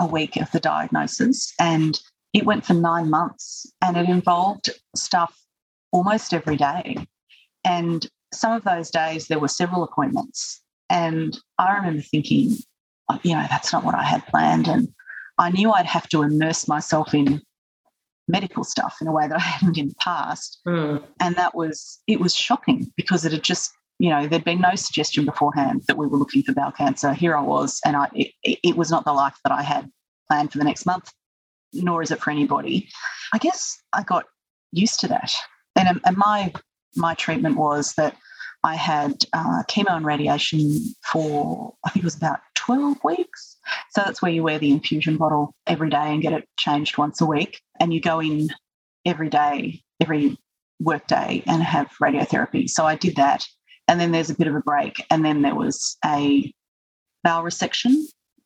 a 0.00 0.06
week 0.06 0.36
of 0.36 0.50
the 0.50 0.60
diagnosis, 0.60 1.52
and 1.60 2.00
it 2.32 2.46
went 2.46 2.64
for 2.64 2.74
nine 2.74 3.10
months 3.10 3.70
and 3.82 3.96
it 3.96 4.08
involved 4.08 4.70
stuff 4.96 5.38
almost 5.92 6.32
every 6.32 6.56
day. 6.56 6.96
And 7.64 8.06
some 8.32 8.52
of 8.52 8.64
those 8.64 8.90
days, 8.90 9.28
there 9.28 9.38
were 9.38 9.48
several 9.48 9.84
appointments. 9.84 10.62
And 10.90 11.38
I 11.58 11.76
remember 11.76 12.02
thinking, 12.02 12.56
you 13.22 13.34
know, 13.34 13.46
that's 13.48 13.72
not 13.72 13.84
what 13.84 13.94
I 13.94 14.02
had 14.02 14.26
planned. 14.26 14.68
And 14.68 14.88
I 15.38 15.50
knew 15.50 15.70
I'd 15.70 15.86
have 15.86 16.08
to 16.10 16.22
immerse 16.22 16.68
myself 16.68 17.14
in 17.14 17.42
medical 18.26 18.64
stuff 18.64 18.96
in 19.00 19.06
a 19.06 19.12
way 19.12 19.26
that 19.28 19.36
I 19.36 19.40
hadn't 19.56 19.78
in 19.78 19.88
the 19.88 19.94
past. 20.00 20.58
Mm. 20.66 21.02
And 21.20 21.36
that 21.36 21.54
was, 21.54 22.00
it 22.06 22.20
was 22.20 22.34
shocking 22.34 22.92
because 22.96 23.24
it 23.24 23.32
had 23.32 23.42
just, 23.42 23.72
you 23.98 24.10
know, 24.10 24.26
there'd 24.26 24.44
been 24.44 24.60
no 24.60 24.74
suggestion 24.74 25.24
beforehand 25.24 25.82
that 25.88 25.96
we 25.96 26.06
were 26.06 26.18
looking 26.18 26.42
for 26.42 26.52
bowel 26.52 26.70
cancer. 26.70 27.12
Here 27.12 27.36
I 27.36 27.42
was, 27.42 27.80
and 27.84 27.96
I, 27.96 28.08
it, 28.12 28.32
it 28.62 28.76
was 28.76 28.90
not 28.90 29.04
the 29.04 29.12
life 29.12 29.36
that 29.44 29.52
I 29.52 29.62
had 29.62 29.90
planned 30.28 30.52
for 30.52 30.58
the 30.58 30.64
next 30.64 30.86
month, 30.86 31.10
nor 31.72 32.02
is 32.02 32.10
it 32.10 32.20
for 32.20 32.30
anybody. 32.30 32.88
I 33.32 33.38
guess 33.38 33.76
I 33.92 34.02
got 34.04 34.26
used 34.72 35.00
to 35.00 35.08
that 35.08 35.34
and, 35.78 36.00
and 36.04 36.16
my 36.16 36.52
my 36.96 37.14
treatment 37.14 37.56
was 37.56 37.94
that 37.94 38.16
I 38.64 38.74
had 38.74 39.24
uh, 39.32 39.62
chemo 39.68 39.96
and 39.96 40.04
radiation 40.04 40.80
for 41.12 41.74
I 41.84 41.90
think 41.90 42.02
it 42.02 42.06
was 42.06 42.16
about 42.16 42.40
twelve 42.58 42.98
weeks. 43.04 43.56
So 43.90 44.02
that's 44.04 44.20
where 44.20 44.32
you 44.32 44.42
wear 44.42 44.58
the 44.58 44.70
infusion 44.70 45.16
bottle 45.16 45.54
every 45.66 45.90
day 45.90 46.12
and 46.12 46.20
get 46.22 46.32
it 46.32 46.48
changed 46.58 46.98
once 46.98 47.20
a 47.20 47.26
week, 47.26 47.60
and 47.80 47.92
you 47.94 48.00
go 48.00 48.20
in 48.20 48.48
every 49.06 49.30
day, 49.30 49.82
every 50.00 50.36
work 50.80 51.06
day, 51.06 51.42
and 51.46 51.62
have 51.62 51.88
radiotherapy. 52.02 52.68
So 52.68 52.84
I 52.84 52.96
did 52.96 53.16
that, 53.16 53.46
and 53.86 54.00
then 54.00 54.12
there's 54.12 54.30
a 54.30 54.34
bit 54.34 54.46
of 54.48 54.54
a 54.54 54.60
break, 54.60 55.04
and 55.10 55.24
then 55.24 55.42
there 55.42 55.54
was 55.54 55.96
a 56.04 56.52
bowel 57.24 57.42
resection, 57.44 57.94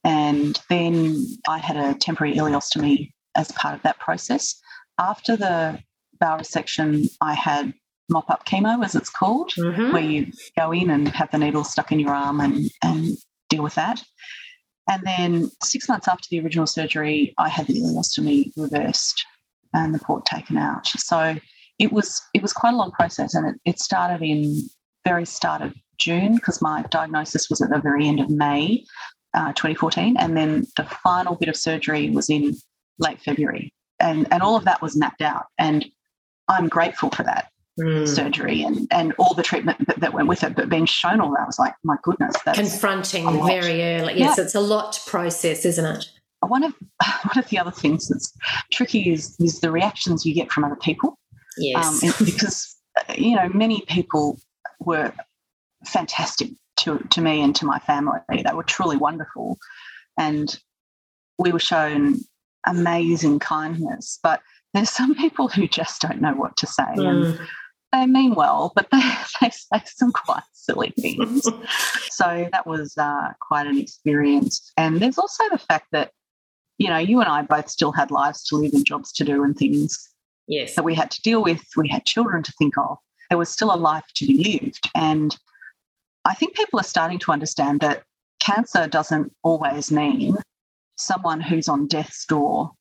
and 0.04 0.61
then 0.69 1.25
I 1.49 1.59
had 1.59 1.76
a 1.76 1.95
temporary 1.99 2.35
ileostomy 2.37 3.11
as 3.37 3.50
part 3.52 3.75
of 3.75 3.83
that 3.83 3.99
process. 3.99 4.54
After 4.99 5.37
the 5.37 5.81
bowel 6.21 6.38
resection, 6.38 7.09
I 7.21 7.35
had 7.35 7.73
mop 8.09 8.31
up 8.31 8.45
chemo, 8.47 8.85
as 8.85 8.95
it's 8.95 9.11
called, 9.11 9.52
Mhm. 9.57 9.92
where 9.92 10.02
you 10.02 10.33
go 10.57 10.73
in 10.73 10.90
and 10.90 11.09
have 11.09 11.31
the 11.31 11.38
needle 11.38 11.64
stuck 11.64 11.92
in 11.92 11.99
your 12.00 12.14
arm 12.14 12.40
and, 12.40 12.71
and 12.83 13.16
deal 13.52 13.62
with 13.62 13.75
that. 13.75 14.02
And 14.90 15.02
then 15.04 15.50
six 15.62 15.88
months 15.88 16.09
after 16.09 16.26
the 16.30 16.40
original 16.40 16.66
surgery, 16.66 17.35
I 17.38 17.49
had 17.49 17.66
the 17.66 17.75
ileostomy 17.75 18.52
reversed 18.56 19.25
and 19.73 19.94
the 19.94 20.00
port 20.00 20.26
taken 20.26 20.56
out. 20.56 20.87
So 20.87 21.37
it 21.78 21.92
was 21.92 22.21
it 22.35 22.42
was 22.42 22.52
quite 22.52 22.75
a 22.75 22.76
long 22.76 22.90
process, 22.90 23.35
and 23.35 23.49
it, 23.49 23.61
it 23.64 23.78
started 23.78 24.23
in 24.23 24.62
very 25.04 25.25
start 25.25 25.62
of 25.62 25.75
June 25.99 26.35
because 26.37 26.61
my 26.61 26.82
diagnosis 26.90 27.49
was 27.49 27.61
at 27.61 27.71
the 27.71 27.80
very 27.80 28.06
end 28.06 28.21
of 28.21 28.28
May, 28.28 28.85
uh, 29.35 29.52
2014, 29.52 30.16
and 30.18 30.37
then 30.37 30.66
the 30.76 30.85
final 30.85 31.37
bit 31.37 31.49
of 31.49 31.56
surgery 31.56 32.11
was 32.11 32.28
in 32.28 32.54
late 32.99 33.21
February, 33.21 33.73
and 34.00 34.30
and 34.32 34.42
all 34.42 34.56
of 34.56 34.64
that 34.64 34.82
was 34.82 34.97
mapped 34.97 35.23
out, 35.23 35.47
and 35.59 35.87
I'm 36.49 36.68
grateful 36.68 37.11
for 37.11 37.23
that 37.23 37.51
Mm. 37.81 38.07
surgery 38.07 38.62
and 38.62 38.87
and 38.91 39.14
all 39.19 39.33
the 39.33 39.43
treatment 39.43 39.87
that, 39.87 39.99
that 40.00 40.12
went 40.12 40.29
with 40.29 40.45
it. 40.45 40.55
But 40.55 40.69
being 40.69 40.85
shown 40.85 41.23
all 41.23 41.31
that, 41.31 41.41
I 41.41 41.47
was 41.47 41.59
like, 41.59 41.73
my 41.83 41.97
goodness, 42.02 42.37
that's 42.45 42.59
Confronting 42.59 43.25
very 43.47 43.83
early. 43.83 44.19
Yes, 44.19 44.38
it's 44.38 44.55
a 44.55 44.61
lot 44.61 44.93
to 44.93 45.00
process, 45.11 45.64
isn't 45.64 45.87
it? 45.87 46.05
one 46.43 46.64
of 46.64 46.75
one 47.25 47.38
of 47.38 47.49
the 47.49 47.59
other 47.59 47.71
things 47.71 48.09
that's 48.09 48.33
tricky 48.71 49.11
is 49.11 49.37
is 49.41 49.61
the 49.61 49.71
reactions 49.71 50.26
you 50.26 50.35
get 50.35 50.52
from 50.52 50.64
other 50.64 50.76
people. 50.76 51.19
Yes. 51.57 52.02
Um, 52.05 52.12
because 52.26 52.76
you 53.17 53.37
know 53.37 53.49
many 53.49 53.83
people 53.88 54.38
were 54.81 55.12
fantastic 55.87 56.50
to 56.81 56.99
to 57.11 57.21
me 57.23 57.41
and 57.43 57.55
to 57.57 57.64
my 57.64 57.79
family. 57.79 58.19
They 58.29 58.52
were 58.52 58.64
truly 58.64 58.97
wonderful, 58.97 59.57
and 60.19 60.59
we 61.38 61.52
were 61.52 61.59
shown 61.59 62.19
amazing 62.67 63.38
kindness. 63.38 64.19
But 64.23 64.41
there's 64.75 64.91
some 64.91 65.14
people 65.25 65.49
who 65.49 65.67
just 65.67 66.02
don't 66.02 66.21
know 66.21 66.35
what 66.35 66.57
to 66.59 66.67
say, 66.67 66.85
and 66.97 67.25
Mm. 67.25 67.47
They 67.92 68.06
mean 68.06 68.34
well, 68.34 68.72
but 68.75 68.88
they, 68.90 69.00
they 69.40 69.50
say 69.50 69.82
some 69.84 70.12
quite 70.12 70.42
silly 70.52 70.92
things. 70.99 71.46
so 72.11 72.49
that 72.52 72.66
was 72.66 72.96
uh, 72.99 73.32
quite 73.40 73.66
an 73.66 73.78
experience. 73.78 74.72
And 74.76 75.00
there's 75.00 75.18
also 75.18 75.44
the 75.50 75.58
fact 75.58 75.88
that, 75.92 76.11
you 76.78 76.88
know, 76.88 76.99
you 76.99 77.20
and 77.20 77.28
I 77.28 77.42
both 77.42 77.68
still 77.68 77.92
had 77.92 78.11
lives 78.11 78.44
to 78.44 78.56
live 78.56 78.72
and 78.72 78.84
jobs 78.84 79.12
to 79.12 79.25
do 79.25 79.44
and 79.44 79.56
things 79.56 80.08
yes. 80.49 80.75
that 80.75 80.84
we 80.84 80.94
had 80.94 81.11
to 81.11 81.22
deal 81.22 81.42
with. 81.42 81.62
We 81.76 81.88
had 81.88 82.04
children 82.04 82.42
to 82.42 82.52
think 82.58 82.76
of. 82.78 82.99
There 83.28 83.38
was 83.38 83.49
still 83.49 83.72
a 83.72 83.76
life 83.76 84.04
to 84.16 84.26
be 84.26 84.61
lived. 84.61 84.90
And 84.94 85.37
I 86.25 86.34
think 86.34 86.56
people 86.56 86.80
are 86.80 86.84
starting 86.84 87.18
to 87.20 87.32
understand 87.32 87.80
that 87.80 88.02
cancer 88.40 88.87
doesn't 88.88 89.32
always 89.42 89.90
mean 89.90 90.37
someone 90.96 91.40
who's 91.40 91.68
on 91.68 91.87
death's 91.87 92.25
door, 92.26 92.72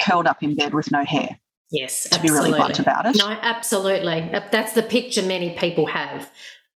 curled 0.00 0.26
up 0.26 0.42
in 0.42 0.54
bed 0.56 0.74
with 0.74 0.90
no 0.90 1.04
hair, 1.04 1.38
Yes. 1.70 2.08
to 2.10 2.20
be 2.20 2.30
really 2.30 2.50
blunt 2.50 2.78
absolutely. 2.80 2.92
about 2.92 3.06
it. 3.06 3.18
No, 3.18 3.28
absolutely. 3.42 4.30
That's 4.50 4.72
the 4.72 4.82
picture 4.82 5.22
many 5.22 5.56
people 5.56 5.86
have, 5.86 6.30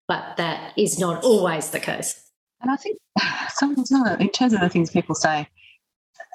but 0.08 0.38
that 0.38 0.78
is 0.78 1.00
not 1.00 1.24
always 1.24 1.70
the 1.72 1.80
case. 1.80 2.20
And 2.62 2.72
I 2.72 2.76
think 2.76 2.98
some, 3.50 3.86
some 3.86 4.04
the, 4.04 4.18
in 4.20 4.30
terms 4.30 4.54
of 4.54 4.62
the 4.62 4.70
things 4.70 4.92
people 4.92 5.16
say, 5.16 5.48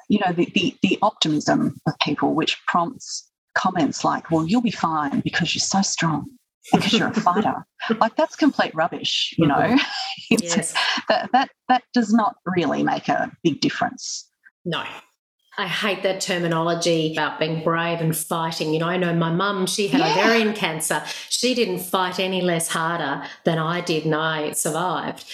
you 0.09 0.19
know, 0.25 0.33
the, 0.33 0.45
the, 0.55 0.75
the 0.81 0.99
optimism 1.01 1.79
of 1.87 1.93
people, 1.99 2.33
which 2.33 2.57
prompts 2.67 3.29
comments 3.55 4.03
like, 4.03 4.29
well, 4.31 4.45
you'll 4.45 4.61
be 4.61 4.71
fine 4.71 5.21
because 5.21 5.53
you're 5.53 5.59
so 5.61 5.81
strong 5.81 6.25
because 6.73 6.93
you're 6.93 7.07
a 7.09 7.13
fighter. 7.21 7.65
like 7.99 8.15
that's 8.15 8.35
complete 8.35 8.73
rubbish, 8.75 9.33
you 9.37 9.47
know. 9.47 9.55
Mm-hmm. 9.55 9.77
It's- 10.31 10.55
Yes. 10.57 10.73
that, 11.07 11.31
that, 11.31 11.49
that 11.69 11.83
does 11.93 12.13
not 12.13 12.35
really 12.45 12.83
make 12.83 13.07
a 13.09 13.31
big 13.43 13.61
difference. 13.61 14.29
No. 14.65 14.83
I 15.59 15.67
hate 15.67 16.03
that 16.03 16.21
terminology 16.21 17.11
about 17.11 17.37
being 17.37 17.61
brave 17.65 17.99
and 17.99 18.15
fighting. 18.15 18.73
You 18.73 18.79
know, 18.79 18.87
I 18.87 18.95
know 18.95 19.13
my 19.13 19.29
mum, 19.29 19.65
she 19.65 19.89
had 19.89 19.99
Yeah. 19.99 20.13
ovarian 20.13 20.53
cancer. 20.53 21.03
She 21.27 21.53
didn't 21.53 21.79
fight 21.79 22.17
any 22.17 22.39
less 22.41 22.69
harder 22.69 23.23
than 23.43 23.57
I 23.57 23.81
did, 23.81 24.05
and 24.05 24.15
I 24.15 24.53
survived. 24.53 25.25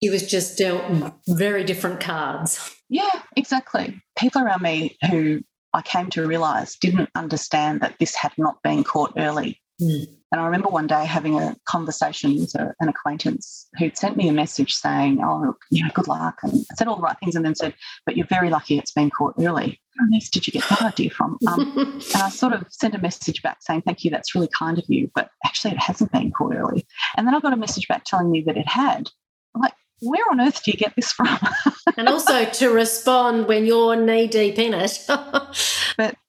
It 0.00 0.10
was 0.10 0.30
just 0.30 0.56
dealt 0.56 0.84
very 1.26 1.64
different 1.64 1.98
cards. 1.98 2.76
Yeah, 2.88 3.10
exactly. 3.34 4.00
People 4.16 4.42
around 4.42 4.62
me 4.62 4.96
who 5.10 5.40
I 5.72 5.82
came 5.82 6.10
to 6.10 6.24
realize 6.24 6.76
didn't 6.76 7.10
understand 7.16 7.80
that 7.80 7.96
this 7.98 8.14
had 8.14 8.34
not 8.38 8.62
been 8.62 8.84
caught 8.84 9.14
early. 9.16 9.60
Mm. 9.82 10.06
And 10.36 10.42
I 10.42 10.48
remember 10.48 10.68
one 10.68 10.86
day 10.86 11.06
having 11.06 11.40
a 11.40 11.56
conversation 11.64 12.38
with 12.38 12.54
a, 12.56 12.74
an 12.80 12.90
acquaintance 12.90 13.66
who'd 13.78 13.96
sent 13.96 14.18
me 14.18 14.28
a 14.28 14.34
message 14.34 14.74
saying, 14.74 15.24
Oh, 15.24 15.40
look, 15.40 15.62
you 15.70 15.82
know, 15.82 15.90
good 15.94 16.08
luck. 16.08 16.40
And 16.42 16.52
I 16.70 16.74
said 16.74 16.88
all 16.88 16.96
the 16.96 17.00
right 17.00 17.16
things 17.18 17.34
and 17.36 17.42
then 17.42 17.54
said, 17.54 17.72
But 18.04 18.18
you're 18.18 18.26
very 18.26 18.50
lucky 18.50 18.76
it's 18.76 18.90
been 18.90 19.08
caught 19.08 19.32
early. 19.38 19.80
Where 19.96 20.06
on 20.06 20.14
earth 20.14 20.30
did 20.30 20.46
you 20.46 20.52
get 20.52 20.68
that 20.68 20.82
idea 20.82 21.08
from? 21.08 21.38
Um, 21.48 21.72
and 22.14 22.22
I 22.22 22.28
sort 22.28 22.52
of 22.52 22.66
sent 22.68 22.94
a 22.94 22.98
message 22.98 23.40
back 23.40 23.62
saying, 23.62 23.80
Thank 23.86 24.04
you, 24.04 24.10
that's 24.10 24.34
really 24.34 24.50
kind 24.54 24.76
of 24.76 24.84
you. 24.88 25.10
But 25.14 25.30
actually, 25.46 25.72
it 25.72 25.80
hasn't 25.80 26.12
been 26.12 26.30
caught 26.32 26.54
early. 26.54 26.86
And 27.16 27.26
then 27.26 27.34
I 27.34 27.40
got 27.40 27.54
a 27.54 27.56
message 27.56 27.88
back 27.88 28.04
telling 28.04 28.30
me 28.30 28.42
that 28.42 28.58
it 28.58 28.68
had. 28.68 29.08
I'm 29.54 29.62
like, 29.62 29.72
Where 30.00 30.24
on 30.30 30.42
earth 30.42 30.62
do 30.64 30.70
you 30.70 30.76
get 30.76 30.94
this 30.96 31.12
from? 31.12 31.38
and 31.96 32.10
also 32.10 32.44
to 32.44 32.68
respond 32.68 33.48
when 33.48 33.64
you're 33.64 33.96
knee 33.96 34.26
deep 34.26 34.58
in 34.58 34.74
it. 34.74 34.98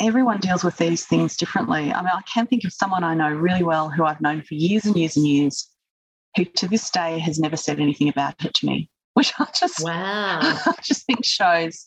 everyone 0.00 0.38
deals 0.38 0.62
with 0.62 0.76
these 0.76 1.06
things 1.06 1.36
differently. 1.36 1.92
I 1.92 2.00
mean, 2.02 2.10
I 2.12 2.22
can 2.32 2.46
think 2.46 2.64
of 2.64 2.72
someone 2.72 3.04
I 3.04 3.14
know 3.14 3.30
really 3.30 3.62
well 3.62 3.90
who 3.90 4.04
I've 4.04 4.20
known 4.20 4.42
for 4.42 4.54
years 4.54 4.84
and 4.84 4.96
years 4.96 5.16
and 5.16 5.26
years, 5.26 5.68
who 6.36 6.44
to 6.44 6.68
this 6.68 6.90
day 6.90 7.18
has 7.18 7.38
never 7.38 7.56
said 7.56 7.80
anything 7.80 8.08
about 8.08 8.44
it 8.44 8.54
to 8.54 8.66
me, 8.66 8.90
which 9.14 9.32
I 9.38 9.46
just, 9.58 9.82
wow. 9.82 10.40
I 10.42 10.74
just 10.82 11.06
think 11.06 11.24
shows 11.24 11.84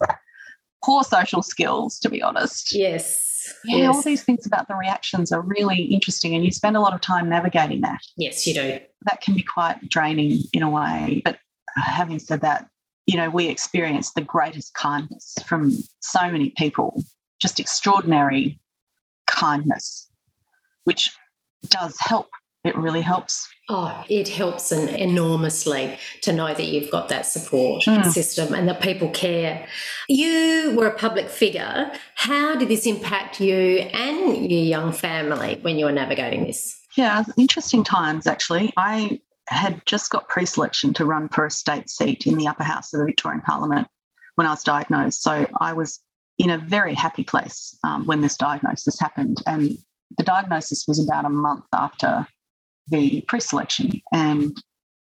poor 0.83 1.03
social 1.03 1.41
skills, 1.41 1.99
to 1.99 2.09
be 2.09 2.21
honest. 2.21 2.73
Yes. 2.73 3.53
Yeah, 3.63 3.87
all 3.87 4.01
these 4.01 4.23
things 4.23 4.45
about 4.45 4.67
the 4.67 4.75
reactions 4.75 5.31
are 5.31 5.41
really 5.41 5.83
interesting, 5.83 6.35
and 6.35 6.43
you 6.43 6.51
spend 6.51 6.77
a 6.77 6.81
lot 6.81 6.93
of 6.93 7.01
time 7.01 7.29
navigating 7.29 7.81
that. 7.81 7.99
yes, 8.17 8.45
you 8.45 8.53
do. 8.53 8.79
That 9.05 9.21
can 9.21 9.33
be 9.33 9.43
quite 9.43 9.89
draining 9.89 10.41
in 10.53 10.61
a 10.61 10.69
way. 10.69 11.21
But 11.23 11.35
uh, 11.77 11.81
having 11.81 12.19
said 12.19 12.41
that, 12.41 12.67
you 13.05 13.17
know, 13.17 13.29
we 13.29 13.47
experience 13.47 14.11
the 14.11 14.21
greatest 14.21 14.73
kindness 14.73 15.35
from 15.47 15.71
so 15.99 16.29
many 16.29 16.51
people, 16.51 17.01
just 17.39 17.59
extraordinary 17.59 18.59
kindness, 19.27 20.09
which 20.83 21.11
does 21.67 21.97
help. 21.99 22.27
It 22.65 22.75
really 22.75 23.01
helps. 23.01 23.47
Oh, 23.69 24.03
it 24.09 24.27
helps 24.27 24.71
an 24.73 24.89
enormously 24.89 25.97
to 26.23 26.33
know 26.33 26.53
that 26.53 26.65
you've 26.65 26.91
got 26.91 27.07
that 27.09 27.25
support 27.25 27.83
mm. 27.83 28.05
system 28.11 28.53
and 28.53 28.67
that 28.67 28.81
people 28.81 29.09
care. 29.11 29.65
You 30.09 30.73
were 30.75 30.87
a 30.87 30.97
public 30.97 31.29
figure. 31.29 31.89
How 32.15 32.55
did 32.55 32.67
this 32.67 32.85
impact 32.85 33.39
you 33.39 33.55
and 33.55 34.51
your 34.51 34.63
young 34.63 34.91
family 34.91 35.59
when 35.61 35.79
you 35.79 35.85
were 35.85 35.93
navigating 35.93 36.43
this? 36.45 36.77
Yeah, 36.97 37.23
interesting 37.37 37.83
times 37.85 38.27
actually. 38.27 38.73
I 38.75 39.21
had 39.47 39.81
just 39.85 40.09
got 40.09 40.27
pre 40.27 40.45
selection 40.45 40.93
to 40.95 41.05
run 41.05 41.29
for 41.29 41.45
a 41.45 41.51
state 41.51 41.89
seat 41.89 42.27
in 42.27 42.37
the 42.37 42.47
upper 42.47 42.63
house 42.63 42.93
of 42.93 42.99
the 42.99 43.05
Victorian 43.05 43.41
Parliament 43.41 43.87
when 44.35 44.47
I 44.47 44.51
was 44.51 44.63
diagnosed. 44.63 45.21
So 45.21 45.47
I 45.59 45.73
was 45.73 45.99
in 46.39 46.49
a 46.49 46.57
very 46.57 46.95
happy 46.95 47.23
place 47.23 47.77
um, 47.83 48.05
when 48.05 48.21
this 48.21 48.35
diagnosis 48.35 48.99
happened. 48.99 49.41
And 49.45 49.77
the 50.17 50.23
diagnosis 50.23 50.85
was 50.87 51.03
about 51.03 51.25
a 51.25 51.29
month 51.29 51.65
after 51.73 52.25
the 52.87 53.21
pre 53.27 53.39
selection. 53.39 54.01
And 54.11 54.57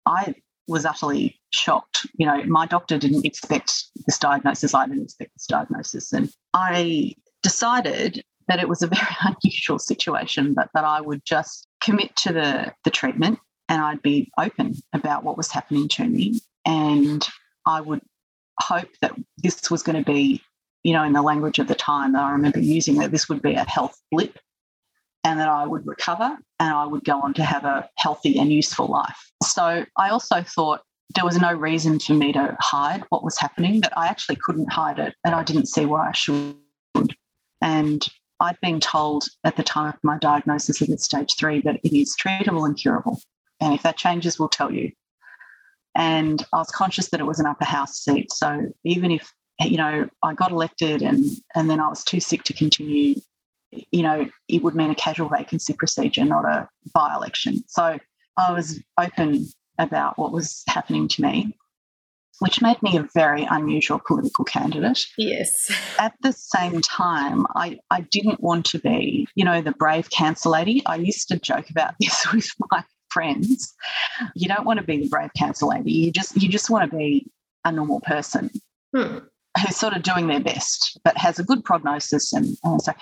I 0.06 0.34
was 0.68 0.84
utterly 0.84 1.40
shocked. 1.50 2.06
You 2.14 2.26
know, 2.26 2.44
my 2.44 2.66
doctor 2.66 2.98
didn't 2.98 3.26
expect 3.26 3.72
this 4.06 4.18
diagnosis. 4.18 4.74
I 4.74 4.86
didn't 4.86 5.04
expect 5.04 5.32
this 5.34 5.46
diagnosis. 5.46 6.12
And 6.12 6.30
I 6.54 7.14
decided 7.42 8.22
that 8.48 8.60
it 8.60 8.68
was 8.68 8.82
a 8.82 8.86
very 8.94 9.16
unusual 9.22 9.78
situation, 9.78 10.54
but 10.54 10.68
that 10.74 10.84
I 10.84 11.00
would 11.00 11.24
just 11.24 11.66
commit 11.80 12.14
to 12.16 12.32
the, 12.32 12.72
the 12.84 12.90
treatment 12.90 13.38
and 13.68 13.80
I'd 13.80 14.02
be 14.02 14.30
open 14.38 14.74
about 14.92 15.24
what 15.24 15.36
was 15.36 15.50
happening 15.50 15.88
to 15.88 16.04
me. 16.04 16.40
And 16.66 17.26
I 17.66 17.80
would 17.80 18.02
hope 18.60 18.88
that 19.00 19.12
this 19.38 19.70
was 19.70 19.82
going 19.82 19.96
to 19.96 20.04
be, 20.04 20.42
you 20.84 20.92
know, 20.92 21.04
in 21.04 21.12
the 21.12 21.22
language 21.22 21.58
of 21.58 21.68
the 21.68 21.74
time, 21.74 22.16
I 22.16 22.32
remember 22.32 22.60
using 22.60 22.96
that 22.96 23.10
this 23.10 23.28
would 23.28 23.42
be 23.42 23.54
a 23.54 23.64
health 23.64 24.00
blip 24.10 24.38
and 25.24 25.38
that 25.38 25.48
I 25.48 25.66
would 25.66 25.86
recover 25.86 26.36
and 26.58 26.74
I 26.74 26.84
would 26.86 27.04
go 27.04 27.20
on 27.20 27.34
to 27.34 27.44
have 27.44 27.64
a 27.64 27.88
healthy 27.96 28.38
and 28.38 28.52
useful 28.52 28.86
life. 28.86 29.30
So 29.42 29.84
I 29.96 30.08
also 30.08 30.42
thought 30.42 30.82
there 31.14 31.24
was 31.24 31.38
no 31.38 31.52
reason 31.52 31.98
for 31.98 32.14
me 32.14 32.32
to 32.32 32.56
hide 32.60 33.04
what 33.10 33.22
was 33.22 33.38
happening, 33.38 33.80
that 33.82 33.96
I 33.96 34.06
actually 34.06 34.36
couldn't 34.36 34.72
hide 34.72 34.98
it 34.98 35.14
and 35.24 35.34
I 35.34 35.44
didn't 35.44 35.66
see 35.66 35.84
why 35.84 36.08
I 36.08 36.12
should. 36.12 36.56
And 37.60 38.06
I'd 38.40 38.58
been 38.60 38.80
told 38.80 39.24
at 39.44 39.56
the 39.56 39.62
time 39.62 39.90
of 39.90 39.98
my 40.02 40.18
diagnosis 40.18 40.82
at 40.82 41.00
stage 41.00 41.36
three 41.38 41.60
that 41.60 41.78
it 41.84 41.96
is 41.96 42.16
treatable 42.16 42.66
and 42.66 42.76
curable. 42.76 43.20
And 43.60 43.72
if 43.72 43.82
that 43.82 43.96
changes, 43.96 44.38
we'll 44.38 44.48
tell 44.48 44.72
you. 44.72 44.90
And 45.94 46.44
I 46.52 46.58
was 46.58 46.70
conscious 46.70 47.10
that 47.10 47.20
it 47.20 47.26
was 47.26 47.38
an 47.38 47.46
upper 47.46 47.66
house 47.66 48.02
seat. 48.02 48.32
So 48.32 48.72
even 48.84 49.12
if, 49.12 49.32
you 49.60 49.76
know, 49.76 50.08
I 50.22 50.34
got 50.34 50.50
elected 50.50 51.02
and, 51.02 51.24
and 51.54 51.70
then 51.70 51.80
I 51.80 51.88
was 51.88 52.04
too 52.04 52.20
sick 52.20 52.42
to 52.44 52.52
continue, 52.52 53.16
you 53.70 54.02
know, 54.02 54.28
it 54.48 54.62
would 54.62 54.74
mean 54.74 54.90
a 54.90 54.94
casual 54.94 55.28
vacancy 55.28 55.72
procedure, 55.74 56.24
not 56.24 56.44
a 56.44 56.68
by 56.94 57.14
election. 57.14 57.62
So 57.68 57.98
I 58.38 58.52
was 58.52 58.80
open 58.98 59.46
about 59.78 60.18
what 60.18 60.32
was 60.32 60.62
happening 60.68 61.08
to 61.08 61.22
me, 61.22 61.56
which 62.40 62.60
made 62.60 62.82
me 62.82 62.96
a 62.96 63.08
very 63.14 63.46
unusual 63.50 64.00
political 64.04 64.44
candidate. 64.44 65.00
Yes. 65.16 65.70
At 65.98 66.14
the 66.22 66.32
same 66.32 66.80
time, 66.80 67.46
I, 67.54 67.78
I 67.90 68.02
didn't 68.02 68.40
want 68.42 68.66
to 68.66 68.78
be, 68.78 69.26
you 69.34 69.44
know, 69.44 69.60
the 69.60 69.72
brave 69.72 70.10
cancer 70.10 70.48
lady. 70.48 70.82
I 70.86 70.96
used 70.96 71.28
to 71.28 71.38
joke 71.38 71.70
about 71.70 71.94
this 72.00 72.26
with 72.32 72.48
my 72.70 72.84
friends. 73.10 73.74
You 74.34 74.48
don't 74.48 74.64
want 74.64 74.80
to 74.80 74.86
be 74.86 75.02
the 75.02 75.08
brave 75.08 75.30
cancer 75.36 75.66
lady. 75.66 75.92
You 75.92 76.10
just 76.10 76.40
you 76.40 76.48
just 76.48 76.70
want 76.70 76.90
to 76.90 76.96
be 76.96 77.26
a 77.64 77.70
normal 77.70 78.00
person 78.00 78.50
hmm. 78.94 79.18
Who's 79.60 79.76
sort 79.76 79.94
of 79.94 80.02
doing 80.02 80.26
their 80.26 80.40
best, 80.40 80.98
but 81.04 81.16
has 81.16 81.38
a 81.38 81.44
good 81.44 81.64
prognosis. 81.64 82.32
And, 82.32 82.56
so 82.80 82.92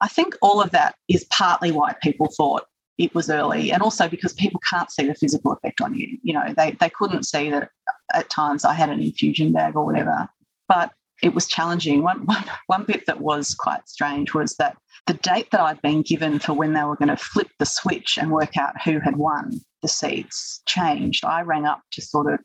I 0.00 0.08
think 0.08 0.36
all 0.42 0.60
of 0.60 0.70
that 0.70 0.94
is 1.08 1.24
partly 1.24 1.72
why 1.72 1.94
people 2.02 2.28
thought 2.36 2.64
it 2.98 3.14
was 3.14 3.30
early, 3.30 3.72
and 3.72 3.82
also 3.82 4.08
because 4.08 4.34
people 4.34 4.60
can't 4.68 4.90
see 4.90 5.06
the 5.06 5.14
physical 5.14 5.52
effect 5.52 5.80
on 5.80 5.94
you. 5.94 6.18
You 6.22 6.34
know, 6.34 6.54
they 6.54 6.72
they 6.72 6.90
couldn't 6.90 7.24
see 7.24 7.50
that 7.50 7.70
at 8.12 8.28
times 8.28 8.64
I 8.64 8.74
had 8.74 8.90
an 8.90 9.00
infusion 9.00 9.52
bag 9.52 9.74
or 9.74 9.86
whatever, 9.86 10.28
but 10.68 10.92
it 11.22 11.34
was 11.34 11.46
challenging. 11.46 12.02
One, 12.02 12.20
one, 12.26 12.44
one 12.66 12.84
bit 12.84 13.06
that 13.06 13.20
was 13.20 13.54
quite 13.54 13.88
strange 13.88 14.34
was 14.34 14.54
that 14.56 14.76
the 15.06 15.14
date 15.14 15.50
that 15.50 15.60
I'd 15.60 15.82
been 15.82 16.02
given 16.02 16.38
for 16.38 16.52
when 16.52 16.72
they 16.74 16.84
were 16.84 16.96
going 16.96 17.08
to 17.08 17.16
flip 17.16 17.48
the 17.58 17.66
switch 17.66 18.18
and 18.20 18.30
work 18.30 18.56
out 18.56 18.80
who 18.82 19.00
had 19.00 19.16
won 19.16 19.60
the 19.82 19.88
seats 19.88 20.62
changed. 20.66 21.24
I 21.24 21.40
rang 21.42 21.64
up 21.64 21.80
to 21.92 22.02
sort 22.02 22.32
of 22.32 22.40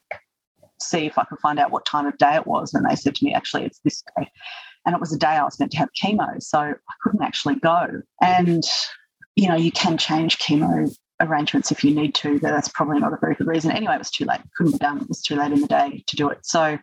see 0.89 1.06
if 1.06 1.17
I 1.17 1.24
could 1.26 1.39
find 1.39 1.60
out 1.60 1.71
what 1.71 1.86
time 1.86 2.06
of 2.06 2.17
day 2.17 2.36
it 2.36 2.48
was, 2.48 2.74
and 2.74 2.86
they 2.89 2.95
said 2.95 3.15
to 3.15 3.26
me, 3.26 3.34
actually, 3.34 3.65
it's 3.65 3.80
this 3.80 4.04
day. 4.17 4.30
And 4.86 4.93
it 4.93 5.00
was 5.00 5.13
a 5.13 5.17
day 5.17 5.28
I 5.28 5.43
was 5.43 5.60
meant 5.60 5.71
to 5.71 5.80
have 5.80 5.89
chemo, 6.02 6.41
so 6.41 6.60
I 6.60 6.93
couldn't 7.02 7.24
actually 7.24 7.56
go. 7.56 8.02
And, 8.21 8.63
you 9.36 9.48
know, 9.48 9.56
you 9.56 9.71
can 9.71 9.98
change 9.98 10.38
chemo 10.38 10.95
arrangements 11.19 11.71
if 11.71 11.84
you 11.84 11.93
need 11.93 12.13
to, 12.15 12.39
but 12.39 12.52
that's 12.52 12.69
probably 12.69 13.00
not 13.00 13.13
a 13.13 13.17
very 13.19 13.36
good 13.36 13.48
reason. 13.48 13.71
Anyway, 13.71 13.95
it 13.95 14.00
was 14.00 14.12
too 14.12 14.26
late. 14.26 14.41
Couldn't 14.58 14.74
be 14.74 14.78
done. 14.78 15.02
It 15.02 15.10
was 15.10 15.21
too 15.21 15.36
late 15.36 15.52
in 15.52 15.62
the 15.62 15.67
day 15.67 16.04
to 16.08 16.15
do 16.15 16.30
it. 16.30 16.45
So 16.45 16.78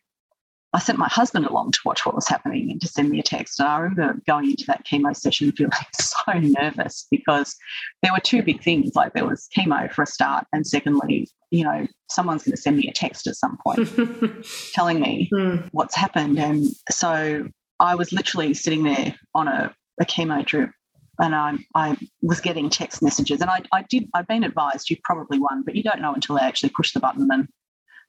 I 0.74 0.78
sent 0.78 0.98
my 0.98 1.08
husband 1.08 1.46
along 1.46 1.72
to 1.72 1.80
watch 1.84 2.06
what 2.06 2.14
was 2.14 2.26
happening 2.26 2.70
and 2.70 2.80
to 2.80 2.88
send 2.88 3.10
me 3.10 3.18
a 3.18 3.22
text. 3.22 3.60
And 3.60 3.68
I 3.68 3.78
remember 3.78 4.20
going 4.26 4.50
into 4.50 4.64
that 4.66 4.86
chemo 4.86 5.14
session 5.14 5.52
feeling 5.56 5.72
so 6.00 6.32
nervous 6.32 7.06
because 7.10 7.56
there 8.02 8.12
were 8.12 8.20
two 8.20 8.42
big 8.42 8.62
things. 8.62 8.94
Like 8.94 9.12
there 9.12 9.26
was 9.26 9.48
chemo 9.56 9.92
for 9.92 10.02
a 10.02 10.06
start, 10.06 10.46
and 10.52 10.66
secondly, 10.66 11.28
you 11.52 11.64
know, 11.64 11.86
someone's 12.10 12.44
going 12.44 12.56
to 12.56 12.60
send 12.60 12.78
me 12.78 12.88
a 12.88 12.92
text 12.92 13.26
at 13.26 13.36
some 13.36 13.58
point 13.64 13.86
telling 14.72 15.00
me 15.00 15.28
mm. 15.32 15.68
what's 15.72 15.94
happened. 15.94 16.38
And 16.38 16.66
so 16.90 17.46
I 17.78 17.94
was 17.94 18.10
literally 18.10 18.54
sitting 18.54 18.84
there 18.84 19.14
on 19.34 19.48
a, 19.48 19.74
a 20.00 20.06
chemo 20.06 20.44
drip 20.44 20.70
and 21.18 21.34
I, 21.34 21.58
I 21.74 21.98
was 22.22 22.40
getting 22.40 22.70
text 22.70 23.02
messages. 23.02 23.42
And 23.42 23.50
I, 23.50 23.60
I 23.70 23.82
did, 23.82 24.08
I'd 24.14 24.26
been 24.26 24.44
advised 24.44 24.88
you 24.88 24.96
probably 25.04 25.38
won, 25.38 25.62
but 25.62 25.76
you 25.76 25.82
don't 25.82 26.00
know 26.00 26.14
until 26.14 26.36
they 26.36 26.42
actually 26.42 26.70
push 26.70 26.92
the 26.92 27.00
button 27.00 27.28
and 27.30 27.46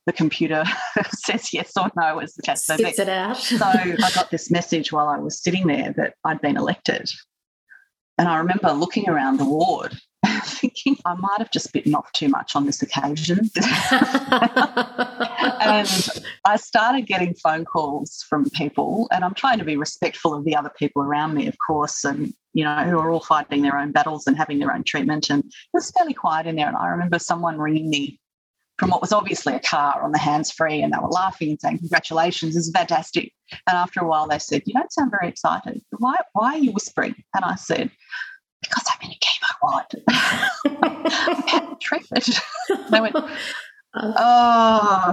the 0.06 0.14
computer 0.14 0.64
says 1.10 1.54
yes 1.54 1.74
or 1.78 1.92
no 1.98 2.20
as 2.20 2.34
the 2.36 2.44
test. 2.44 2.68
Spits 2.68 2.98
it 2.98 3.10
out. 3.10 3.36
so 3.38 3.66
I 3.66 4.12
got 4.16 4.32
this 4.32 4.52
message 4.52 4.94
while 4.94 5.10
I 5.10 5.18
was 5.18 5.44
sitting 5.44 5.68
there 5.68 5.94
that 5.98 6.14
I'd 6.24 6.40
been 6.40 6.56
elected. 6.56 7.10
And 8.18 8.30
I 8.30 8.38
remember 8.38 8.72
looking 8.72 9.10
around 9.10 9.38
the 9.38 9.46
ward 9.46 9.98
thinking 10.46 10.98
I 11.06 11.16
might 11.16 11.40
have 11.40 11.52
just 11.52 11.74
bitten 11.74 11.96
off 11.96 12.12
too 12.14 12.30
much 12.30 12.56
on 12.56 12.66
this 12.66 12.82
occasion. 12.82 13.40
and 13.56 13.70
I 16.46 16.56
started 16.58 17.08
getting 17.08 17.34
phone 17.36 17.66
calls 17.66 18.26
from 18.30 18.50
people, 18.52 19.08
and 19.12 19.24
I'm 19.24 19.34
trying 19.34 19.60
to 19.60 19.66
be 19.66 19.76
respectful 19.76 20.34
of 20.34 20.46
the 20.46 20.56
other 20.56 20.72
people 20.78 21.02
around 21.02 21.34
me, 21.34 21.48
of 21.48 21.56
course, 21.66 22.04
and 22.04 22.34
you 22.54 22.64
know, 22.64 22.84
who 22.84 23.00
are 23.00 23.10
all 23.10 23.20
fighting 23.20 23.64
their 23.64 23.78
own 23.78 23.92
battles 23.92 24.28
and 24.28 24.38
having 24.38 24.60
their 24.60 24.74
own 24.74 24.84
treatment. 24.84 25.30
And 25.30 25.44
it 25.44 25.52
was 25.74 25.92
fairly 25.92 26.14
quiet 26.14 26.46
in 26.46 26.56
there. 26.56 26.68
And 26.68 26.78
I 26.78 26.88
remember 26.88 27.18
someone 27.18 27.58
ringing 27.58 27.90
me 27.90 28.20
from 28.78 28.92
what 28.92 29.02
was 29.02 29.12
obviously 29.12 29.54
a 29.54 29.60
car 29.60 30.02
on 30.04 30.12
the 30.12 30.20
hands 30.20 30.52
free, 30.52 30.82
and 30.82 30.94
they 30.94 30.98
were 31.02 31.10
laughing 31.10 31.50
and 31.52 31.60
saying, 31.60 31.80
Congratulations, 31.80 32.56
this 32.56 32.68
is 32.68 32.72
fantastic. 32.72 33.32
And 33.52 33.78
after 33.78 34.00
a 34.00 34.08
while, 34.08 34.28
they 34.28 34.40
said, 34.40 34.64
You 34.66 34.74
don't 34.74 34.92
sound 34.92 35.12
very 35.12 35.30
excited. 35.30 35.82
Why, 35.98 36.16
why 36.34 36.54
are 36.54 36.60
you 36.60 36.72
whispering? 36.72 37.16
And 37.36 37.44
I 37.44 37.56
said, 37.56 37.92
Because 38.64 38.84
I'm 38.90 39.10
in 39.10 39.12
a 39.12 39.20
chemo 39.20 39.52
ward. 39.62 39.86
I've 41.28 41.50
had 41.50 41.80
treatment. 41.80 42.40
they 42.90 43.02
went, 43.02 43.16
Oh. 43.96 45.12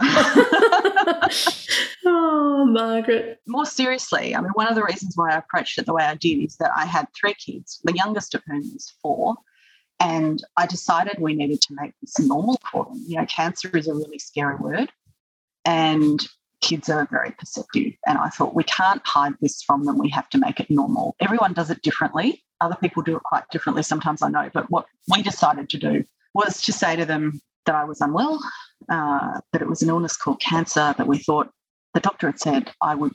oh, 2.07 2.65
Margaret. 2.67 3.41
More 3.47 3.67
seriously, 3.67 4.35
I 4.35 4.41
mean, 4.41 4.53
one 4.55 4.69
of 4.69 4.75
the 4.75 4.83
reasons 4.83 5.17
why 5.17 5.33
I 5.33 5.39
approached 5.39 5.79
it 5.79 5.85
the 5.87 5.93
way 5.93 6.05
I 6.05 6.15
did 6.15 6.43
is 6.43 6.57
that 6.57 6.71
I 6.75 6.87
had 6.87 7.07
three 7.15 7.35
kids, 7.35 7.81
the 7.85 7.93
youngest 7.95 8.35
of 8.35 8.43
whom 8.47 8.63
is 8.75 8.93
four, 9.03 9.37
and 9.99 10.43
I 10.57 10.67
decided 10.67 11.19
we 11.19 11.35
needed 11.35 11.61
to 11.63 11.75
make 11.75 11.93
this 12.01 12.19
normal 12.19 12.59
for 12.73 12.87
them. 12.87 13.05
You 13.07 13.19
know, 13.19 13.27
cancer 13.27 13.77
is 13.77 13.87
a 13.87 13.95
really 13.95 14.19
scary 14.19 14.57
word, 14.57 14.91
and 15.67 16.27
kids 16.63 16.89
are 16.89 17.07
very 17.11 17.33
perceptive. 17.33 17.93
And 18.07 18.17
I 18.17 18.31
thought, 18.31 18.55
we 18.55 18.65
can't 18.65 19.03
hide 19.05 19.35
this 19.43 19.63
from 19.63 19.85
them. 19.85 19.99
We 19.99 20.09
have 20.11 20.31
to 20.31 20.39
make 20.39 20.59
it 20.59 20.71
normal. 20.71 21.17
Everyone 21.21 21.53
does 21.53 21.71
it 21.71 21.83
differently. 21.83 22.43
Other 22.61 22.77
people 22.77 23.03
do 23.03 23.17
it 23.17 23.23
quite 23.23 23.45
differently. 23.51 23.83
Sometimes 23.83 24.23
I 24.23 24.29
know. 24.29 24.51
But 24.53 24.71
what 24.71 24.87
we 25.13 25.23
decided 25.23 25.69
to 25.71 25.79
do 25.79 26.05
was 26.35 26.63
to 26.63 26.73
say 26.73 26.97
to 26.97 27.05
them 27.05 27.41
that 27.67 27.75
I 27.75 27.85
was 27.85 28.01
unwell, 28.01 28.41
uh, 28.89 29.41
that 29.53 29.63
it 29.63 29.69
was 29.69 29.83
an 29.83 29.89
illness 29.89 30.17
called 30.17 30.41
cancer, 30.41 30.95
that 30.97 31.07
we 31.07 31.19
thought 31.19 31.51
the 31.95 32.01
doctor 32.01 32.27
had 32.29 32.39
said 32.39 32.71
I 32.83 32.95
would 32.95 33.13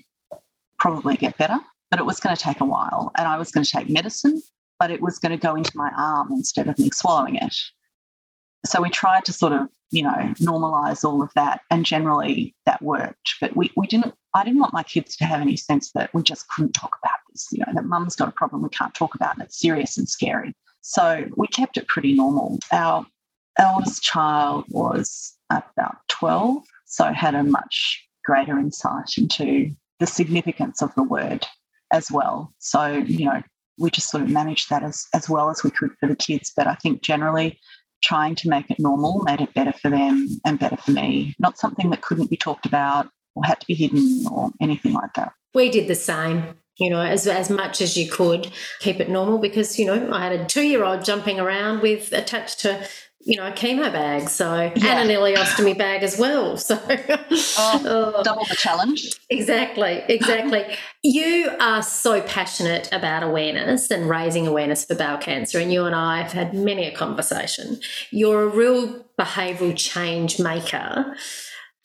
probably 0.80 1.16
get 1.16 1.38
better, 1.38 1.58
but 1.90 2.00
it 2.00 2.06
was 2.06 2.20
going 2.20 2.36
to 2.36 2.42
take 2.42 2.62
a 2.62 2.66
while. 2.66 3.12
And 3.18 3.28
I 3.28 3.38
was 3.38 3.52
going 3.52 3.64
to 3.64 3.72
take 3.72 3.90
medicine 3.90 4.42
but 4.80 4.92
it 4.92 5.02
was 5.02 5.20
going 5.20 5.32
to 5.32 5.38
go 5.38 5.56
into 5.56 5.72
my 5.76 5.92
arm 5.98 6.32
instead 6.32 6.68
of 6.68 6.78
me 6.78 6.90
swallowing 6.94 7.36
it. 7.36 7.56
So 8.66 8.82
we 8.82 8.90
tried 8.90 9.26
to 9.26 9.34
sort 9.34 9.54
of, 9.54 9.70
you 9.92 10.04
know, 10.04 10.34
normalize 10.40 11.04
all 11.04 11.22
of 11.22 11.32
that. 11.36 11.62
And 11.70 11.86
generally 11.86 12.56
that 12.66 12.82
worked. 12.82 13.36
But 13.40 13.56
we, 13.56 13.72
we 13.76 13.88
didn't, 13.88 14.14
I 14.34 14.44
didn't 14.44 14.60
want 14.60 14.74
my 14.74 14.84
kids 14.84 15.16
to 15.18 15.26
have 15.26 15.42
any 15.42 15.56
sense 15.56 15.92
that 15.94 16.14
we 16.14 16.24
just 16.24 16.48
couldn't 16.50 16.74
talk 16.74 16.98
about 17.02 17.20
this, 17.30 17.48
you 17.52 17.60
know, 17.60 17.74
that 17.74 17.86
mum's 17.86 18.16
got 18.16 18.28
a 18.28 18.32
problem 18.32 18.62
we 18.62 18.70
can't 18.70 18.94
talk 18.94 19.16
about 19.16 19.36
and 19.36 19.44
it's 19.44 19.60
serious 19.60 19.98
and 19.98 20.10
scary. 20.10 20.54
So 20.82 21.26
we 21.36 21.48
kept 21.48 21.78
it 21.78 21.88
pretty 21.88 22.14
normal. 22.14 22.60
Our 22.72 23.06
eldest 23.58 24.04
child 24.04 24.66
was 24.70 25.36
about 25.50 25.98
12, 26.10 26.64
so 26.86 27.06
had 27.06 27.36
a 27.36 27.44
much 27.44 28.08
greater 28.24 28.60
insight 28.60 29.18
into 29.18 29.72
the 30.00 30.08
significance 30.08 30.82
of 30.82 30.94
the 30.96 31.04
word 31.04 31.46
as 31.92 32.12
well. 32.12 32.54
So, 32.60 32.88
you 32.88 33.26
know, 33.26 33.42
we 33.78 33.90
just 33.90 34.10
sort 34.10 34.24
of 34.24 34.30
managed 34.30 34.70
that 34.70 34.84
as, 34.84 35.08
as 35.14 35.30
well 35.30 35.50
as 35.50 35.64
we 35.64 35.70
could 35.70 35.92
for 36.00 36.08
the 36.08 36.16
kids. 36.16 36.52
But 36.56 36.68
I 36.68 36.76
think 36.76 37.02
generally 37.02 37.60
trying 38.04 38.36
to 38.36 38.50
make 38.50 38.70
it 38.70 38.80
normal 38.80 39.24
made 39.24 39.42
it 39.42 39.54
better 39.54 39.74
for 39.74 39.90
them 39.90 40.28
and 40.46 40.60
better 40.60 40.78
for 40.78 40.92
me. 40.92 41.36
Not 41.40 41.58
something 41.58 41.90
that 41.90 42.02
couldn't 42.02 42.30
be 42.30 42.38
talked 42.38 42.66
about 42.66 43.10
or 43.36 43.44
had 43.44 43.60
to 43.60 43.68
be 43.68 43.74
hidden 43.74 44.26
or 44.32 44.52
anything 44.62 44.94
like 44.94 45.14
that. 45.16 45.34
We 45.54 45.70
did 45.70 45.88
the 45.88 45.96
same 45.96 46.56
you 46.78 46.90
know, 46.90 47.00
as, 47.00 47.26
as 47.26 47.50
much 47.50 47.80
as 47.82 47.96
you 47.96 48.10
could, 48.10 48.52
keep 48.80 49.00
it 49.00 49.10
normal 49.10 49.38
because, 49.38 49.80
you 49.80 49.86
know, 49.86 50.12
I 50.12 50.24
had 50.24 50.34
a 50.34 50.46
two 50.46 50.64
year 50.64 50.84
old 50.84 51.06
jumping 51.06 51.40
around 51.40 51.82
with 51.82 52.12
attached 52.12 52.60
to, 52.62 52.86
you 53.26 53.38
know, 53.38 53.48
a 53.48 53.52
chemo 53.52 53.92
bag. 53.92 54.30
So, 54.30 54.72
yeah. 54.76 55.00
and 55.02 55.10
an 55.10 55.18
ileostomy 55.18 55.78
bag 55.78 56.04
as 56.04 56.18
well. 56.18 56.58
So, 56.66 56.80
oh, 56.88 58.14
oh. 58.18 58.24
double 58.24 58.46
the 58.46 58.56
challenge. 58.56 59.20
Exactly, 59.30 60.04
exactly. 60.08 60.64
you 61.04 61.50
are 61.60 61.82
so 61.82 62.22
passionate 62.22 62.88
about 62.92 63.24
awareness 63.24 63.92
and 63.92 64.10
raising 64.10 64.48
awareness 64.48 64.86
for 64.86 64.96
bowel 64.96 65.18
cancer. 65.18 65.60
And 65.60 65.72
you 65.72 65.86
and 65.86 65.96
I 65.96 66.22
have 66.22 66.32
had 66.32 66.54
many 66.54 66.86
a 66.86 66.96
conversation. 66.96 67.80
You're 68.12 68.44
a 68.44 68.48
real 68.48 69.06
behavioural 69.20 69.76
change 69.76 70.40
maker. 70.40 71.16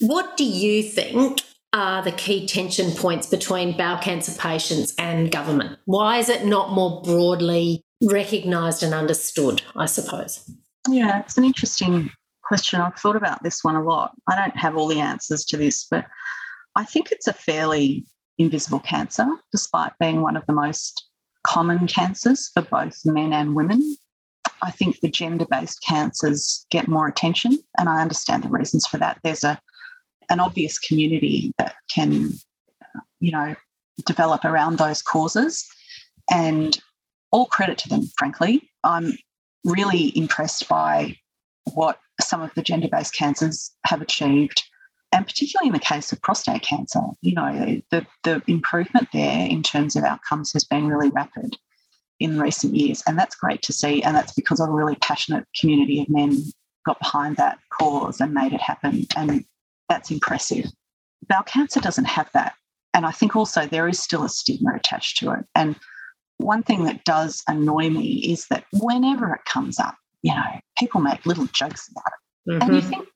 What 0.00 0.37
do 0.37 0.44
you 0.44 0.83
think 0.83 1.40
are 1.72 2.03
the 2.03 2.12
key 2.12 2.46
tension 2.46 2.92
points 2.92 3.26
between 3.26 3.76
bowel 3.76 3.98
cancer 3.98 4.33
patients 4.38 4.94
and 4.98 5.31
government? 5.31 5.79
Why 5.85 6.18
is 6.18 6.29
it 6.29 6.44
not 6.44 6.72
more 6.72 7.03
broadly 7.03 7.85
recognised 8.03 8.83
and 8.83 8.94
understood, 8.94 9.62
I 9.76 9.87
suppose? 9.87 10.50
Yeah, 10.88 11.21
it's 11.21 11.37
an 11.37 11.45
interesting 11.45 12.11
question. 12.43 12.81
I've 12.81 12.97
thought 12.97 13.16
about 13.16 13.43
this 13.43 13.62
one 13.62 13.77
a 13.77 13.83
lot. 13.83 14.12
I 14.29 14.37
don't 14.37 14.57
have 14.57 14.77
all 14.77 14.88
the 14.88 15.01
answers 15.01 15.45
to 15.47 15.57
this, 15.57 15.87
but 15.90 16.07
I 16.77 16.85
think 16.85 17.11
it's 17.11 17.27
a 17.27 17.33
fairly 17.33 18.05
invisible 18.38 18.81
cancer, 18.81 19.27
despite 19.53 19.93
being 20.01 20.23
one 20.23 20.37
of 20.37 20.47
the 20.47 20.53
most 20.53 21.07
common 21.47 21.87
cancers 21.87 22.51
for 22.53 22.62
both 22.62 22.99
men 23.05 23.33
and 23.33 23.55
women. 23.55 23.97
I 24.62 24.71
think 24.71 25.01
the 25.01 25.11
gender 25.11 25.47
based 25.51 25.83
cancers 25.87 26.66
get 26.71 26.88
more 26.88 27.07
attention, 27.07 27.59
and 27.79 27.88
I 27.88 28.01
understand 28.01 28.45
the 28.45 28.49
reasons 28.49 28.87
for 28.87 28.99
that. 28.99 29.19
There's 29.23 29.45
a 29.45 29.61
an 30.29 30.38
obvious 30.38 30.79
community 30.79 31.53
that 31.59 31.75
can, 31.93 32.31
uh, 32.83 33.01
you 33.19 33.33
know, 33.33 33.57
develop 34.07 34.45
around 34.45 34.79
those 34.79 35.03
causes. 35.03 35.66
And 36.33 36.81
all 37.33 37.47
credit 37.47 37.79
to 37.79 37.88
them, 37.88 38.09
frankly. 38.16 38.71
I'm 38.85 39.16
really 39.64 40.16
impressed 40.16 40.68
by 40.68 41.16
what 41.75 41.99
some 42.20 42.42
of 42.42 42.53
the 42.55 42.62
gender 42.62 42.88
based 42.88 43.14
cancers 43.14 43.70
have 43.85 44.01
achieved. 44.01 44.62
And 45.12 45.27
particularly 45.27 45.68
in 45.68 45.73
the 45.73 45.81
case 45.81 46.12
of 46.12 46.23
prostate 46.23 46.62
cancer, 46.62 47.01
you 47.20 47.35
know, 47.35 47.81
the, 47.90 48.07
the 48.23 48.42
improvement 48.46 49.09
there 49.12 49.46
in 49.46 49.62
terms 49.62 49.96
of 49.96 50.05
outcomes 50.05 50.53
has 50.53 50.64
been 50.64 50.87
really 50.87 51.11
rapid 51.11 51.57
in 52.20 52.38
recent 52.38 52.77
years. 52.77 53.03
And 53.07 53.18
that's 53.18 53.35
great 53.35 53.62
to 53.62 53.73
see. 53.73 54.03
And 54.03 54.14
that's 54.14 54.33
because 54.33 54.61
a 54.61 54.70
really 54.70 54.94
passionate 54.96 55.46
community 55.59 56.01
of 56.01 56.09
men 56.09 56.37
got 56.87 57.01
behind 57.01 57.37
that 57.37 57.59
cause 57.70 58.20
and 58.20 58.33
made 58.33 58.53
it 58.53 58.61
happen. 58.61 59.07
And 59.16 59.44
that's 59.88 60.11
impressive. 60.11 60.66
Bowel 61.29 61.42
cancer 61.42 61.81
doesn't 61.81 62.05
have 62.05 62.31
that. 62.33 62.55
And 62.94 63.05
I 63.07 63.11
think 63.11 63.35
also 63.35 63.66
there 63.66 63.88
is 63.88 64.01
still 64.01 64.25
a 64.25 64.29
stigma 64.29 64.75
attached 64.75 65.18
to 65.18 65.33
it. 65.33 65.44
And 65.55 65.77
one 66.40 66.62
thing 66.62 66.85
that 66.85 67.05
does 67.05 67.42
annoy 67.48 67.90
me 67.90 68.33
is 68.33 68.46
that 68.48 68.64
whenever 68.72 69.33
it 69.35 69.44
comes 69.44 69.79
up, 69.79 69.96
you 70.22 70.35
know, 70.35 70.61
people 70.79 71.00
make 71.00 71.24
little 71.26 71.46
jokes 71.46 71.88
about 71.90 72.05
it. 72.07 72.50
Mm-hmm. 72.50 72.62
And 72.62 72.74
you 72.74 72.81
mm-hmm. 72.81 72.90
think 72.90 73.09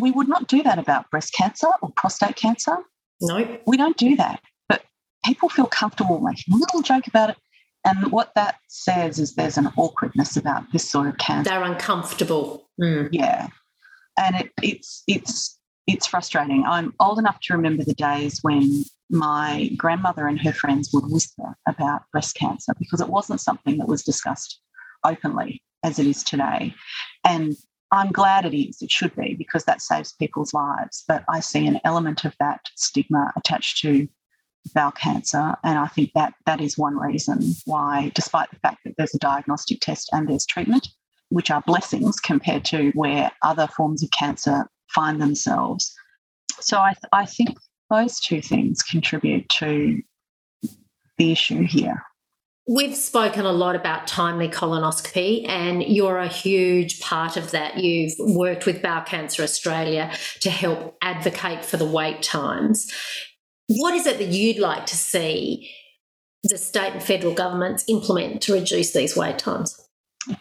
we 0.00 0.10
would 0.10 0.28
not 0.28 0.48
do 0.48 0.62
that 0.62 0.78
about 0.78 1.10
breast 1.10 1.34
cancer 1.34 1.68
or 1.82 1.90
prostate 1.96 2.36
cancer. 2.36 2.76
No. 3.20 3.58
We 3.66 3.76
don't 3.76 3.96
do 3.96 4.16
that. 4.16 4.40
But 4.68 4.82
people 5.24 5.48
feel 5.48 5.66
comfortable 5.66 6.20
making 6.20 6.54
a 6.54 6.56
little 6.56 6.82
joke 6.82 7.06
about 7.06 7.30
it. 7.30 7.36
And 7.84 8.12
what 8.12 8.32
that 8.34 8.56
says 8.68 9.18
is 9.18 9.34
there's 9.34 9.56
an 9.56 9.72
awkwardness 9.76 10.36
about 10.36 10.70
this 10.72 10.88
sort 10.88 11.06
of 11.08 11.16
cancer. 11.18 11.50
They're 11.50 11.62
uncomfortable. 11.62 12.68
Mm. 12.80 13.08
Yeah. 13.10 13.48
And 14.18 14.36
it, 14.36 14.50
it's 14.62 15.02
it's 15.06 15.58
it's 15.86 16.06
frustrating. 16.06 16.64
I'm 16.66 16.94
old 17.00 17.18
enough 17.18 17.40
to 17.44 17.54
remember 17.54 17.84
the 17.84 17.94
days 17.94 18.40
when 18.42 18.84
my 19.10 19.70
grandmother 19.76 20.26
and 20.26 20.40
her 20.40 20.52
friends 20.52 20.90
would 20.92 21.10
whisper 21.10 21.56
about 21.68 22.02
breast 22.12 22.36
cancer 22.36 22.72
because 22.78 23.00
it 23.00 23.08
wasn't 23.08 23.40
something 23.40 23.78
that 23.78 23.88
was 23.88 24.02
discussed 24.02 24.60
openly 25.04 25.62
as 25.82 25.98
it 25.98 26.06
is 26.06 26.22
today. 26.22 26.74
And 27.24 27.54
I'm 27.92 28.12
glad 28.12 28.44
it 28.44 28.56
is, 28.56 28.80
it 28.82 28.90
should 28.90 29.14
be, 29.16 29.34
because 29.34 29.64
that 29.64 29.82
saves 29.82 30.12
people's 30.12 30.54
lives. 30.54 31.04
But 31.08 31.24
I 31.28 31.40
see 31.40 31.66
an 31.66 31.80
element 31.84 32.24
of 32.24 32.34
that 32.38 32.60
stigma 32.76 33.32
attached 33.36 33.78
to 33.82 34.08
bowel 34.74 34.92
cancer. 34.92 35.56
And 35.64 35.78
I 35.78 35.86
think 35.86 36.12
that 36.14 36.34
that 36.46 36.60
is 36.60 36.78
one 36.78 36.96
reason 36.96 37.42
why, 37.64 38.12
despite 38.14 38.50
the 38.50 38.60
fact 38.60 38.78
that 38.84 38.94
there's 38.96 39.14
a 39.14 39.18
diagnostic 39.18 39.80
test 39.80 40.08
and 40.12 40.28
there's 40.28 40.46
treatment, 40.46 40.88
which 41.30 41.50
are 41.50 41.62
blessings 41.66 42.20
compared 42.20 42.64
to 42.66 42.90
where 42.90 43.32
other 43.42 43.66
forms 43.66 44.02
of 44.02 44.10
cancer 44.12 44.68
find 44.94 45.20
themselves. 45.20 45.92
So 46.60 46.78
I, 46.78 46.92
th- 46.92 47.08
I 47.12 47.26
think 47.26 47.56
those 47.90 48.20
two 48.20 48.40
things 48.40 48.82
contribute 48.82 49.48
to 49.48 50.00
the 51.18 51.32
issue 51.32 51.66
here. 51.66 52.02
We've 52.68 52.94
spoken 52.94 53.46
a 53.46 53.52
lot 53.52 53.74
about 53.74 54.06
timely 54.06 54.48
colonoscopy, 54.48 55.48
and 55.48 55.82
you're 55.82 56.18
a 56.18 56.28
huge 56.28 57.00
part 57.00 57.36
of 57.36 57.50
that. 57.50 57.78
You've 57.78 58.12
worked 58.18 58.64
with 58.64 58.80
Bowel 58.80 59.02
Cancer 59.02 59.42
Australia 59.42 60.12
to 60.40 60.50
help 60.50 60.96
advocate 61.02 61.64
for 61.64 61.78
the 61.78 61.84
wait 61.84 62.22
times. 62.22 62.92
What 63.66 63.94
is 63.94 64.06
it 64.06 64.18
that 64.18 64.28
you'd 64.28 64.58
like 64.58 64.86
to 64.86 64.96
see 64.96 65.70
the 66.44 66.58
state 66.58 66.92
and 66.92 67.02
federal 67.02 67.34
governments 67.34 67.84
implement 67.88 68.40
to 68.42 68.52
reduce 68.52 68.92
these 68.92 69.16
wait 69.16 69.38
times? 69.38 69.76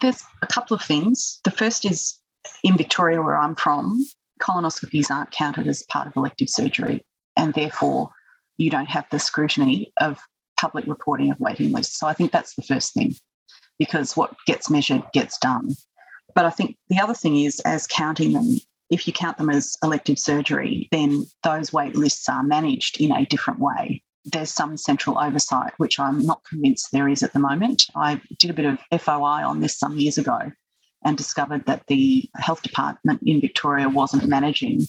There's 0.02 0.24
a 0.42 0.48
couple 0.48 0.76
of 0.76 0.84
things. 0.84 1.40
The 1.46 1.52
first 1.52 1.84
is 1.84 2.20
in 2.64 2.78
Victoria, 2.78 3.22
where 3.22 3.38
I'm 3.38 3.56
from, 3.56 4.06
colonoscopies 4.40 5.10
aren't 5.10 5.32
counted 5.32 5.68
as 5.68 5.84
part 5.84 6.08
of 6.08 6.16
elective 6.16 6.50
surgery, 6.50 7.02
and 7.38 7.54
therefore 7.54 8.10
you 8.58 8.70
don't 8.70 8.90
have 8.90 9.06
the 9.12 9.20
scrutiny 9.20 9.92
of 10.02 10.20
public 10.60 10.86
reporting 10.88 11.32
of 11.32 11.40
waiting 11.40 11.72
lists. 11.72 12.00
So 12.00 12.08
I 12.08 12.14
think 12.14 12.32
that's 12.32 12.56
the 12.56 12.64
first 12.64 12.94
thing, 12.94 13.16
because 13.78 14.18
what 14.18 14.36
gets 14.46 14.70
measured 14.70 15.04
gets 15.14 15.38
done. 15.40 15.76
But 16.36 16.46
I 16.46 16.50
think 16.50 16.78
the 16.90 17.00
other 17.00 17.14
thing 17.14 17.38
is, 17.38 17.60
as 17.62 17.88
counting 17.88 18.34
them, 18.34 18.58
if 18.90 19.08
you 19.08 19.14
count 19.14 19.38
them 19.38 19.50
as 19.50 19.78
elective 19.84 20.20
surgery, 20.20 20.88
then 20.92 21.26
those 21.44 21.72
wait 21.72 21.96
lists 21.96 22.28
are 22.28 22.44
managed 22.44 23.00
in 23.00 23.12
a 23.12 23.26
different 23.26 23.60
way. 23.60 24.04
There's 24.26 24.54
some 24.54 24.78
central 24.78 25.18
oversight, 25.18 25.74
which 25.78 26.00
I'm 26.00 26.26
not 26.26 26.44
convinced 26.44 26.92
there 26.92 27.08
is 27.08 27.24
at 27.24 27.34
the 27.34 27.40
moment. 27.40 27.86
I 27.96 28.22
did 28.38 28.50
a 28.50 28.54
bit 28.54 28.66
of 28.66 28.80
FOI 29.02 29.44
on 29.44 29.62
this 29.62 29.78
some 29.78 29.98
years 29.98 30.18
ago 30.18 30.52
and 31.06 31.18
discovered 31.18 31.66
that 31.66 31.84
the 31.88 32.30
health 32.36 32.62
department 32.62 33.22
in 33.26 33.40
Victoria 33.40 33.88
wasn't 33.88 34.28
managing 34.28 34.82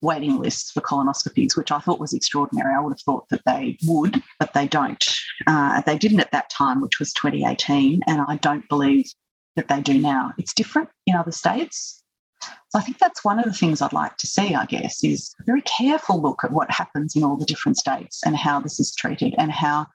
waiting 0.00 0.38
lists 0.38 0.70
for 0.70 0.80
colonoscopies, 0.80 1.56
which 1.56 1.72
I 1.72 1.80
thought 1.80 2.00
was 2.00 2.12
extraordinary. 2.12 2.74
I 2.74 2.80
would 2.80 2.92
have 2.92 3.00
thought 3.00 3.28
that 3.30 3.42
they 3.46 3.78
would, 3.86 4.22
but 4.38 4.54
they 4.54 4.68
don't. 4.68 5.04
Uh, 5.46 5.80
they 5.82 5.98
didn't 5.98 6.20
at 6.20 6.32
that 6.32 6.50
time, 6.50 6.80
which 6.80 6.98
was 6.98 7.12
2018, 7.14 8.02
and 8.06 8.20
I 8.28 8.36
don't 8.36 8.68
believe 8.68 9.06
that 9.56 9.68
they 9.68 9.80
do 9.80 9.98
now. 9.98 10.32
It's 10.38 10.54
different 10.54 10.88
in 11.06 11.16
other 11.16 11.32
states. 11.32 12.02
So 12.40 12.78
I 12.78 12.82
think 12.82 12.98
that's 12.98 13.24
one 13.24 13.38
of 13.38 13.44
the 13.44 13.52
things 13.52 13.82
I'd 13.82 13.92
like 13.92 14.16
to 14.18 14.26
see, 14.26 14.54
I 14.54 14.66
guess, 14.66 15.02
is 15.02 15.34
a 15.40 15.44
very 15.44 15.62
careful 15.62 16.20
look 16.20 16.44
at 16.44 16.52
what 16.52 16.70
happens 16.70 17.16
in 17.16 17.24
all 17.24 17.36
the 17.36 17.46
different 17.46 17.78
states 17.78 18.22
and 18.24 18.36
how 18.36 18.60
this 18.60 18.78
is 18.78 18.94
treated 18.94 19.34
and 19.38 19.50
how 19.50 19.86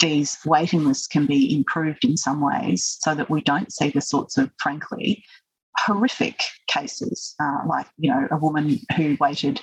these 0.00 0.36
waiting 0.44 0.84
lists 0.84 1.06
can 1.06 1.26
be 1.26 1.54
improved 1.54 2.04
in 2.04 2.16
some 2.16 2.40
ways 2.40 2.98
so 3.00 3.14
that 3.14 3.30
we 3.30 3.40
don't 3.42 3.72
see 3.72 3.90
the 3.90 4.00
sorts 4.00 4.36
of, 4.36 4.50
frankly, 4.60 5.24
horrific 5.86 6.42
cases, 6.66 7.34
uh, 7.40 7.60
like, 7.66 7.86
you 7.98 8.10
know, 8.10 8.26
a 8.30 8.36
woman 8.36 8.78
who 8.96 9.16
waited 9.20 9.60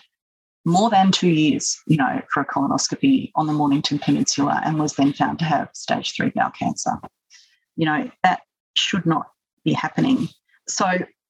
more 0.66 0.90
than 0.90 1.12
two 1.12 1.30
years, 1.30 1.80
you 1.88 1.98
know, 1.98 2.22
for 2.34 2.42
a 2.42 2.46
colonoscopy 2.46 3.32
on 3.36 3.48
the 3.48 3.54
Mornington 3.54 4.00
Peninsula 4.00 4.62
and 4.66 4.80
was 4.80 4.94
then 4.96 5.14
found 5.14 5.40
to 5.40 5.46
have 5.46 5.70
stage 5.74 6.16
three 6.16 6.32
bowel 6.34 6.52
cancer. 6.52 6.94
You 7.76 7.86
know, 7.86 8.12
that 8.24 8.42
should 8.76 9.06
not 9.06 9.28
be 9.64 9.74
happening. 9.74 10.28
So 10.68 10.86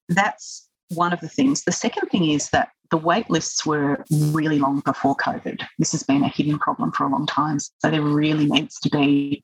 that's 0.09 0.69
one 0.89 1.11
of 1.11 1.19
the 1.19 1.27
things. 1.27 1.63
The 1.63 1.71
second 1.71 2.07
thing 2.09 2.29
is 2.31 2.49
that 2.51 2.69
the 2.91 2.97
wait 2.97 3.29
lists 3.29 3.65
were 3.65 4.05
really 4.11 4.59
long 4.59 4.79
before 4.81 5.15
COVID. 5.15 5.65
This 5.79 5.91
has 5.91 6.03
been 6.03 6.23
a 6.23 6.29
hidden 6.29 6.59
problem 6.59 6.91
for 6.91 7.05
a 7.05 7.09
long 7.09 7.25
time. 7.25 7.59
So 7.59 7.89
there 7.89 8.01
really 8.01 8.45
needs 8.45 8.79
to 8.81 8.89
be 8.89 9.43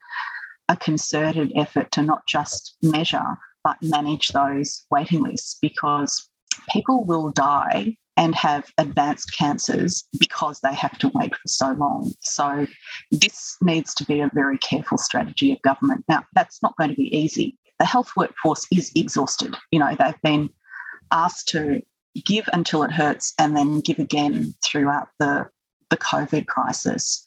a 0.70 0.78
concerted 0.78 1.52
effort 1.56 1.92
to 1.92 2.02
not 2.02 2.26
just 2.28 2.78
measure, 2.82 3.38
but 3.64 3.78
manage 3.82 4.30
those 4.30 4.86
waiting 4.92 5.24
lists 5.24 5.58
because 5.62 6.30
people 6.70 7.04
will 7.04 7.30
die 7.32 7.96
and 8.18 8.36
have 8.36 8.72
advanced 8.78 9.36
cancers 9.38 10.04
because 10.20 10.60
they 10.60 10.74
have 10.74 10.98
to 11.00 11.10
wait 11.14 11.34
for 11.34 11.48
so 11.48 11.72
long. 11.72 12.14
So, 12.20 12.68
this 13.12 13.58
needs 13.62 13.94
to 13.96 14.06
be 14.06 14.20
a 14.20 14.30
very 14.34 14.58
careful 14.58 14.98
strategy 14.98 15.52
of 15.52 15.62
government. 15.62 16.04
Now, 16.10 16.26
that's 16.36 16.62
not 16.62 16.76
going 16.78 16.90
to 16.90 16.96
be 16.96 17.16
easy. 17.16 17.58
The 17.80 17.86
health 17.86 18.12
workforce 18.18 18.68
is 18.72 18.92
exhausted. 18.96 19.56
You 19.72 19.80
know, 19.80 19.96
they've 19.98 20.22
been 20.22 20.50
asked 21.12 21.48
to 21.50 21.82
give 22.26 22.48
until 22.54 22.84
it 22.84 22.92
hurts 22.92 23.34
and 23.40 23.56
then 23.56 23.80
give 23.80 24.00
again 24.00 24.54
throughout 24.64 25.08
the 25.20 25.48
the 25.90 25.98
COVID 25.98 26.48
crisis. 26.48 27.26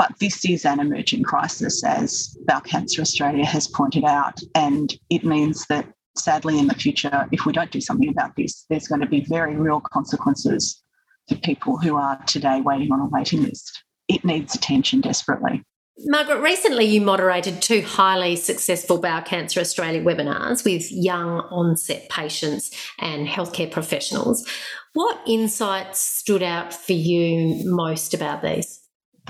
But 0.00 0.18
this 0.18 0.46
is 0.46 0.64
an 0.64 0.80
emerging 0.80 1.24
crisis, 1.24 1.84
as 1.84 2.34
Bowel 2.46 2.62
Cancer 2.62 3.02
Australia 3.02 3.44
has 3.44 3.68
pointed 3.68 4.02
out. 4.02 4.40
And 4.54 4.98
it 5.10 5.26
means 5.26 5.66
that 5.66 5.92
sadly, 6.16 6.58
in 6.58 6.68
the 6.68 6.74
future, 6.74 7.28
if 7.32 7.44
we 7.44 7.52
don't 7.52 7.70
do 7.70 7.82
something 7.82 8.08
about 8.08 8.34
this, 8.34 8.64
there's 8.70 8.88
going 8.88 9.02
to 9.02 9.06
be 9.06 9.26
very 9.28 9.56
real 9.56 9.78
consequences 9.78 10.82
for 11.28 11.34
people 11.34 11.76
who 11.76 11.96
are 11.96 12.16
today 12.24 12.62
waiting 12.62 12.90
on 12.92 13.00
a 13.00 13.10
waiting 13.10 13.42
list. 13.42 13.84
It 14.08 14.24
needs 14.24 14.54
attention 14.54 15.02
desperately. 15.02 15.62
Margaret, 16.06 16.40
recently 16.40 16.86
you 16.86 17.02
moderated 17.02 17.60
two 17.60 17.82
highly 17.82 18.36
successful 18.36 18.96
Bowel 18.96 19.20
Cancer 19.20 19.60
Australia 19.60 20.02
webinars 20.02 20.64
with 20.64 20.90
young 20.90 21.40
onset 21.50 22.08
patients 22.08 22.70
and 22.98 23.28
healthcare 23.28 23.70
professionals. 23.70 24.48
What 24.94 25.20
insights 25.26 25.98
stood 25.98 26.42
out 26.42 26.72
for 26.72 26.94
you 26.94 27.70
most 27.70 28.14
about 28.14 28.40
these? 28.40 28.79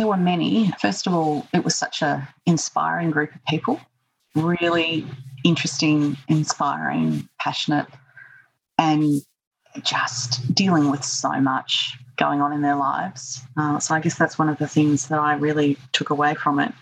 There 0.01 0.07
were 0.07 0.17
many. 0.17 0.73
First 0.81 1.07
of 1.07 1.13
all, 1.13 1.47
it 1.53 1.63
was 1.63 1.77
such 1.77 2.01
an 2.01 2.27
inspiring 2.47 3.11
group 3.11 3.35
of 3.35 3.45
people, 3.45 3.79
really 4.35 5.07
interesting, 5.45 6.17
inspiring, 6.27 7.29
passionate, 7.39 7.87
and 8.79 9.21
just 9.83 10.55
dealing 10.55 10.91
with 10.91 11.05
so 11.05 11.39
much 11.43 11.99
going 12.17 12.41
on 12.41 12.55
in 12.55 12.63
their 12.63 12.77
lives. 12.77 13.43
Uh, 13.59 13.79
so 13.79 13.95
I 13.95 14.01
guess 14.01 14.17
that's 14.17 14.39
one 14.39 14.49
of 14.49 14.57
the 14.57 14.67
things 14.67 15.09
that 15.09 15.19
I 15.19 15.35
really 15.35 15.77
took 15.93 16.09
away 16.09 16.35
from 16.35 16.61
it. 16.61 16.73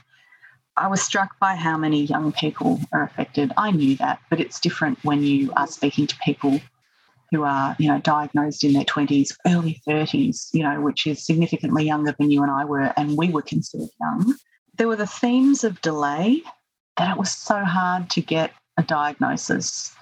I 0.77 0.87
was 0.87 1.03
struck 1.03 1.41
by 1.41 1.57
how 1.57 1.77
many 1.77 2.05
young 2.05 2.31
people 2.31 2.79
are 2.93 3.03
affected. 3.03 3.51
I 3.57 3.73
knew 3.73 3.97
that, 3.97 4.21
but 4.31 4.39
it's 4.39 4.61
different 4.61 4.97
when 5.03 5.25
you 5.25 5.53
are 5.57 5.67
speaking 5.67 6.07
to 6.07 6.17
people 6.25 6.61
who 7.31 7.43
are, 7.43 7.77
you 7.79 7.89
know, 7.89 7.99
diagnosed 8.01 8.65
in 8.65 8.73
their 8.73 8.85
20s, 8.85 9.37
early 9.47 9.81
30s, 9.87 10.49
you 10.53 10.63
know, 10.63 10.81
which 10.81 11.07
is 11.07 11.25
significantly 11.25 11.85
younger 11.85 12.15
than 12.19 12.31
you 12.31 12.43
and 12.43 12.51
I 12.51 12.65
were, 12.65 12.93
and 12.97 13.17
we 13.17 13.29
were 13.29 13.43
considered 13.43 13.91
young. 14.01 14.35
There 14.77 14.89
were 14.89 14.97
the 14.97 15.07
themes 15.07 15.65
of 15.65 15.81
delay 15.81 16.43
that 16.97 17.11
it 17.11 17.19
was 17.19 17.31
so 17.31 17.65
hard 17.65 18.11
to 18.11 18.21
get 18.21 18.53
a 18.77 18.83
diagnosis, 18.83 19.95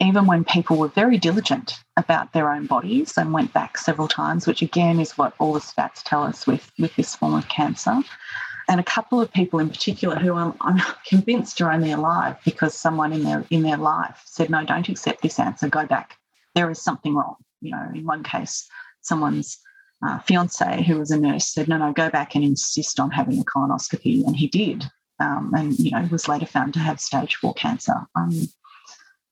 even 0.00 0.26
when 0.26 0.44
people 0.44 0.76
were 0.76 0.88
very 0.88 1.18
diligent 1.18 1.74
about 1.96 2.32
their 2.32 2.50
own 2.50 2.66
bodies 2.66 3.18
and 3.18 3.32
went 3.32 3.52
back 3.52 3.76
several 3.76 4.08
times, 4.08 4.46
which 4.46 4.62
again 4.62 5.00
is 5.00 5.18
what 5.18 5.34
all 5.38 5.52
the 5.52 5.60
stats 5.60 6.02
tell 6.04 6.22
us 6.22 6.46
with, 6.46 6.70
with 6.78 6.94
this 6.96 7.14
form 7.14 7.34
of 7.34 7.48
cancer. 7.48 8.00
And 8.68 8.80
a 8.80 8.84
couple 8.84 9.20
of 9.20 9.32
people 9.32 9.58
in 9.58 9.68
particular 9.68 10.16
who 10.16 10.34
I'm, 10.34 10.54
I'm 10.60 10.80
convinced 11.06 11.60
are 11.60 11.72
only 11.72 11.90
alive 11.90 12.36
because 12.44 12.72
someone 12.72 13.12
in 13.12 13.24
their 13.24 13.44
in 13.50 13.62
their 13.62 13.76
life 13.76 14.22
said, 14.24 14.48
no, 14.48 14.64
don't 14.64 14.88
accept 14.88 15.22
this 15.22 15.40
answer, 15.40 15.68
go 15.68 15.84
back. 15.86 16.16
There 16.54 16.70
is 16.70 16.82
something 16.82 17.14
wrong. 17.14 17.36
You 17.60 17.72
know, 17.72 17.90
in 17.94 18.04
one 18.04 18.22
case, 18.22 18.68
someone's 19.02 19.58
uh, 20.06 20.18
fiance, 20.20 20.82
who 20.82 20.98
was 20.98 21.10
a 21.10 21.18
nurse, 21.18 21.52
said, 21.52 21.68
no, 21.68 21.76
no, 21.76 21.92
go 21.92 22.08
back 22.08 22.34
and 22.34 22.42
insist 22.42 22.98
on 22.98 23.10
having 23.10 23.38
a 23.38 23.44
colonoscopy. 23.44 24.24
And 24.24 24.36
he 24.36 24.48
did 24.48 24.90
um, 25.20 25.52
and 25.54 25.78
you 25.78 25.90
know 25.90 26.08
was 26.10 26.28
later 26.28 26.46
found 26.46 26.74
to 26.74 26.80
have 26.80 26.98
stage 27.00 27.36
four 27.36 27.54
cancer. 27.54 27.94
Um, 28.16 28.48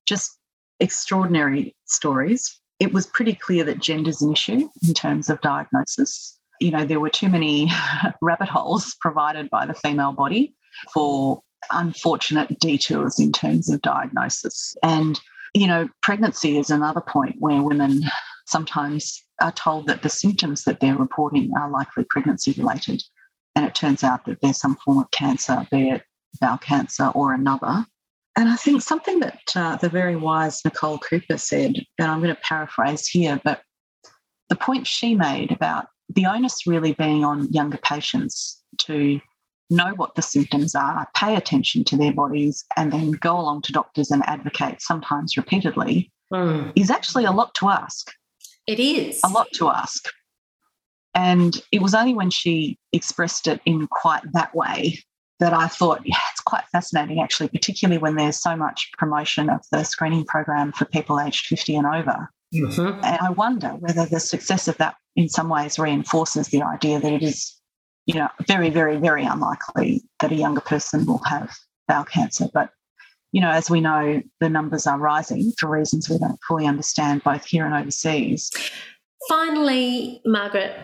just 0.07 0.39
extraordinary 0.81 1.75
stories. 1.87 2.61
It 2.79 2.93
was 2.93 3.07
pretty 3.07 3.35
clear 3.35 3.65
that 3.65 3.81
gender 3.81 4.11
is 4.11 4.23
an 4.23 4.33
issue 4.33 4.69
in 4.87 4.95
terms 4.95 5.29
of 5.29 5.41
diagnosis. 5.41 6.39
You 6.61 6.71
know, 6.71 6.85
there 6.85 7.01
were 7.01 7.11
too 7.11 7.29
many 7.29 7.71
rabbit 8.23 8.49
holes 8.49 8.95
provided 9.01 9.51
by 9.51 9.67
the 9.67 9.75
female 9.75 10.13
body 10.13 10.55
for 10.93 11.43
unfortunate 11.73 12.61
detours 12.61 13.19
in 13.19 13.33
terms 13.33 13.69
of 13.69 13.83
diagnosis. 13.83 14.77
And, 14.83 15.21
you 15.55 15.67
know, 15.67 15.89
pregnancy 16.03 16.59
is 16.59 16.71
another 16.71 17.01
point 17.01 17.37
where 17.39 17.63
women 17.63 18.03
sometimes 18.47 19.23
are 19.41 19.53
told 19.53 19.87
that 19.87 20.03
the 20.03 20.09
symptoms 20.09 20.65
that 20.65 20.81
they're 20.81 20.97
reporting 20.97 21.53
are 21.57 21.71
likely 21.71 22.05
pregnancy 22.05 22.53
related 22.53 23.03
and 23.59 23.67
it 23.67 23.75
turns 23.75 24.05
out 24.05 24.25
that 24.25 24.41
there's 24.41 24.61
some 24.61 24.77
form 24.77 24.99
of 24.99 25.11
cancer, 25.11 25.67
be 25.73 25.91
it 25.91 26.03
bowel 26.41 26.59
cancer 26.59 27.09
or 27.09 27.33
another. 27.33 27.85
And 28.37 28.49
I 28.49 28.55
think 28.55 28.83
something 28.83 29.19
that 29.19 29.41
uh, 29.57 29.75
the 29.75 29.89
very 29.89 30.15
wise 30.15 30.65
Nicole 30.65 30.99
Cooper 30.99 31.37
said, 31.39 31.75
and 31.99 32.09
I'm 32.09 32.23
going 32.23 32.33
to 32.33 32.41
paraphrase 32.41 33.09
here, 33.09 33.41
but 33.43 33.63
the 34.49 34.55
point 34.55 34.87
she 34.87 35.17
made 35.17 35.51
about 35.51 35.87
the 36.09 36.27
onus 36.27 36.69
really 36.69 36.93
being 36.93 37.25
on 37.25 37.53
younger 37.53 37.79
patients 37.79 38.63
to 38.83 39.21
know 39.71 39.93
what 39.97 40.15
the 40.15 40.23
symptoms 40.23 40.75
are, 40.75 41.07
pay 41.15 41.37
attention 41.37 41.85
to 41.85 41.97
their 41.97 42.13
bodies, 42.13 42.65
and 42.77 42.93
then 42.93 43.13
go 43.13 43.39
along 43.39 43.63
to 43.63 43.73
doctors 43.73 44.11
and 44.11 44.23
advocate, 44.27 44.81
sometimes 44.81 45.37
repeatedly, 45.37 46.11
mm. 46.33 46.73
is 46.75 46.91
actually 46.91 47.25
a 47.25 47.33
lot 47.33 47.55
to 47.55 47.69
ask. 47.69 48.13
It 48.67 48.81
is. 48.81 49.21
A 49.25 49.29
lot 49.29 49.49
to 49.55 49.69
ask. 49.69 50.09
And 51.15 51.61
it 51.73 51.83
was 51.83 51.95
only 51.95 52.15
when 52.15 52.31
she 52.31 52.79
expressed 52.93 53.47
it 53.47 53.61
in 53.65 53.89
quite 53.89 54.23
that 54.33 54.55
way 54.55 54.99
that 55.41 55.53
I 55.53 55.69
thought, 55.69 56.01
yeah, 56.05 56.17
it's 56.33 56.41
quite 56.41 56.65
fascinating, 56.71 57.21
actually, 57.21 57.49
particularly 57.49 57.99
when 57.99 58.17
there's 58.17 58.41
so 58.41 58.57
much 58.57 58.91
promotion 58.99 59.49
of 59.49 59.61
the 59.71 59.85
screening 59.85 60.25
program 60.25 60.73
for 60.73 60.85
people 60.85 61.21
aged 61.21 61.47
50 61.47 61.77
and 61.77 61.87
over. 61.87 62.31
Mm-hmm. 62.55 63.05
And 63.05 63.19
I 63.21 63.31
wonder 63.31 63.69
whether 63.69 64.07
the 64.07 64.21
success 64.21 64.69
of 64.69 64.77
that 64.79 64.97
in 65.17 65.29
some 65.29 65.49
ways 65.49 65.79
reinforces 65.79 66.49
the 66.49 66.63
idea 66.63 66.99
that 67.01 67.13
it 67.13 67.23
is, 67.23 67.55
you 68.09 68.15
know, 68.15 68.29
very, 68.47 68.71
very, 68.71 68.97
very 68.97 69.25
unlikely 69.25 70.03
that 70.21 70.33
a 70.33 70.35
younger 70.35 70.63
person 70.63 71.05
will 71.05 71.23
have 71.25 71.55
bowel 71.87 72.05
cancer. 72.05 72.47
But, 72.53 72.71
you 73.33 73.41
know, 73.43 73.51
as 73.51 73.71
we 73.71 73.83
know, 73.83 74.23
the 74.41 74.49
numbers 74.49 74.87
are 74.87 74.99
rising 74.99 75.53
for 75.59 75.69
reasons 75.69 76.09
we 76.09 76.19
don't 76.19 76.41
fully 76.49 76.67
understand, 76.67 77.23
both 77.23 77.45
here 77.45 77.67
and 77.67 77.75
overseas. 77.75 78.51
Finally, 79.29 80.23
Margaret, 80.25 80.75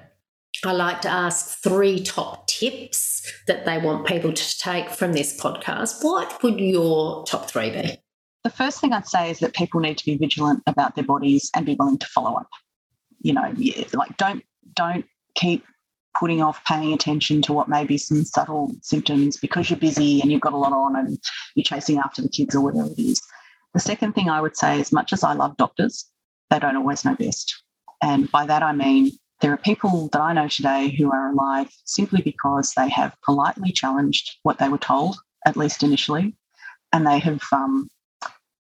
I 0.66 0.72
like 0.72 1.00
to 1.00 1.08
ask 1.08 1.62
three 1.62 2.02
top 2.02 2.46
tips 2.46 3.32
that 3.46 3.64
they 3.64 3.78
want 3.78 4.06
people 4.06 4.34
to 4.34 4.58
take 4.58 4.90
from 4.90 5.14
this 5.14 5.40
podcast. 5.40 6.04
What 6.04 6.42
would 6.42 6.60
your 6.60 7.24
top 7.24 7.50
three 7.50 7.70
be? 7.70 7.96
The 8.44 8.50
first 8.50 8.82
thing 8.82 8.92
I'd 8.92 9.08
say 9.08 9.30
is 9.30 9.38
that 9.38 9.54
people 9.54 9.80
need 9.80 9.96
to 9.96 10.04
be 10.04 10.18
vigilant 10.18 10.62
about 10.66 10.94
their 10.94 11.04
bodies 11.04 11.50
and 11.56 11.64
be 11.64 11.74
willing 11.78 11.98
to 11.98 12.06
follow 12.06 12.34
up. 12.34 12.50
You 13.22 13.32
know, 13.32 13.54
like 13.94 14.14
don't 14.18 14.44
don't 14.74 15.06
keep 15.34 15.64
putting 16.18 16.42
off 16.42 16.64
paying 16.64 16.92
attention 16.92 17.42
to 17.42 17.52
what 17.52 17.68
may 17.68 17.84
be 17.84 17.98
some 17.98 18.24
subtle 18.24 18.74
symptoms 18.82 19.36
because 19.36 19.70
you're 19.70 19.78
busy 19.78 20.20
and 20.20 20.30
you've 20.30 20.40
got 20.40 20.52
a 20.52 20.56
lot 20.56 20.72
on 20.72 20.96
and 20.96 21.18
you're 21.54 21.64
chasing 21.64 21.98
after 21.98 22.22
the 22.22 22.28
kids 22.28 22.54
or 22.54 22.60
whatever 22.60 22.88
it 22.88 22.98
is. 22.98 23.20
The 23.72 23.80
second 23.80 24.12
thing 24.14 24.28
I 24.30 24.40
would 24.40 24.56
say, 24.56 24.80
as 24.80 24.92
much 24.92 25.12
as 25.12 25.24
I 25.24 25.32
love 25.32 25.56
doctors, 25.56 26.06
they 26.50 26.58
don't 26.58 26.76
always 26.76 27.04
know 27.04 27.16
best. 27.16 27.62
And 28.02 28.30
by 28.30 28.46
that 28.46 28.62
I 28.62 28.72
mean 28.72 29.10
there 29.40 29.52
are 29.52 29.58
people 29.58 30.08
that 30.12 30.20
I 30.20 30.32
know 30.32 30.48
today 30.48 30.94
who 30.96 31.12
are 31.12 31.30
alive 31.30 31.68
simply 31.84 32.22
because 32.22 32.72
they 32.76 32.88
have 32.88 33.14
politely 33.24 33.72
challenged 33.72 34.36
what 34.42 34.58
they 34.58 34.68
were 34.68 34.78
told, 34.78 35.16
at 35.44 35.56
least 35.56 35.82
initially, 35.82 36.34
and 36.92 37.06
they 37.06 37.18
have 37.18 37.42
um, 37.52 37.88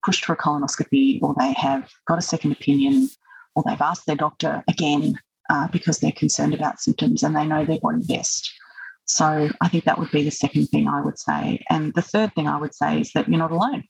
pushed 0.05 0.25
for 0.25 0.35
a 0.35 0.37
colonoscopy 0.37 1.21
or 1.23 1.35
they 1.39 1.53
have 1.55 1.91
got 2.07 2.19
a 2.19 2.23
second 2.23 2.53
opinion 2.53 3.09
or 3.55 3.65
they've 3.67 3.81
asked 3.81 4.07
their 4.07 4.17
doctor 4.17 4.63
again 4.69 5.19
uh, 5.51 5.67
because 5.69 5.99
they're 5.99 6.13
concerned 6.13 6.55
about 6.55 6.81
symptoms 6.81 7.23
and 7.23 7.37
they 7.37 7.45
know 7.45 7.65
their 7.65 7.81
body 7.81 8.03
best. 8.07 8.51
So 9.05 9.51
I 9.61 9.69
think 9.69 9.85
that 9.85 9.99
would 9.99 10.13
be 10.13 10.23
the 10.23 10.31
second 10.31 10.69
thing 10.69 10.87
I 10.87 11.03
would 11.03 11.19
say. 11.19 11.63
And 11.69 11.93
the 11.95 12.03
third 12.03 12.33
thing 12.35 12.47
I 12.47 12.59
would 12.59 12.75
say 12.75 13.01
is 13.01 13.11
that 13.13 13.29
you're 13.29 13.39
not 13.39 13.51
alone. 13.51 13.83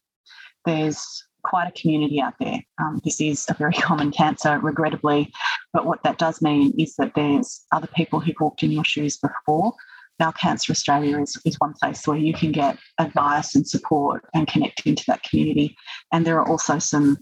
There's 0.64 1.04
quite 1.44 1.68
a 1.68 1.80
community 1.80 2.20
out 2.20 2.34
there. 2.40 2.60
Um, 2.80 3.00
this 3.04 3.20
is 3.20 3.44
a 3.50 3.54
very 3.54 3.72
common 3.88 4.10
cancer, 4.10 4.58
regrettably, 4.58 5.30
but 5.72 5.84
what 5.84 6.02
that 6.02 6.18
does 6.18 6.40
mean 6.40 6.72
is 6.78 6.96
that 6.96 7.12
there's 7.14 7.62
other 7.72 7.88
people 7.94 8.20
who've 8.20 8.40
walked 8.40 8.62
in 8.62 8.72
your 8.72 8.84
shoes 8.84 9.18
before. 9.18 9.74
Now, 10.18 10.32
Cancer 10.32 10.72
Australia 10.72 11.18
is, 11.20 11.38
is 11.46 11.56
one 11.60 11.74
place 11.80 12.06
where 12.06 12.18
you 12.18 12.34
can 12.34 12.52
get 12.52 12.78
advice 12.98 13.54
and 13.54 13.66
support 13.66 14.24
and 14.34 14.46
connect 14.46 14.86
into 14.86 15.04
that 15.06 15.22
community. 15.22 15.76
And 16.12 16.26
there 16.26 16.38
are 16.38 16.48
also 16.48 16.78
some 16.78 17.18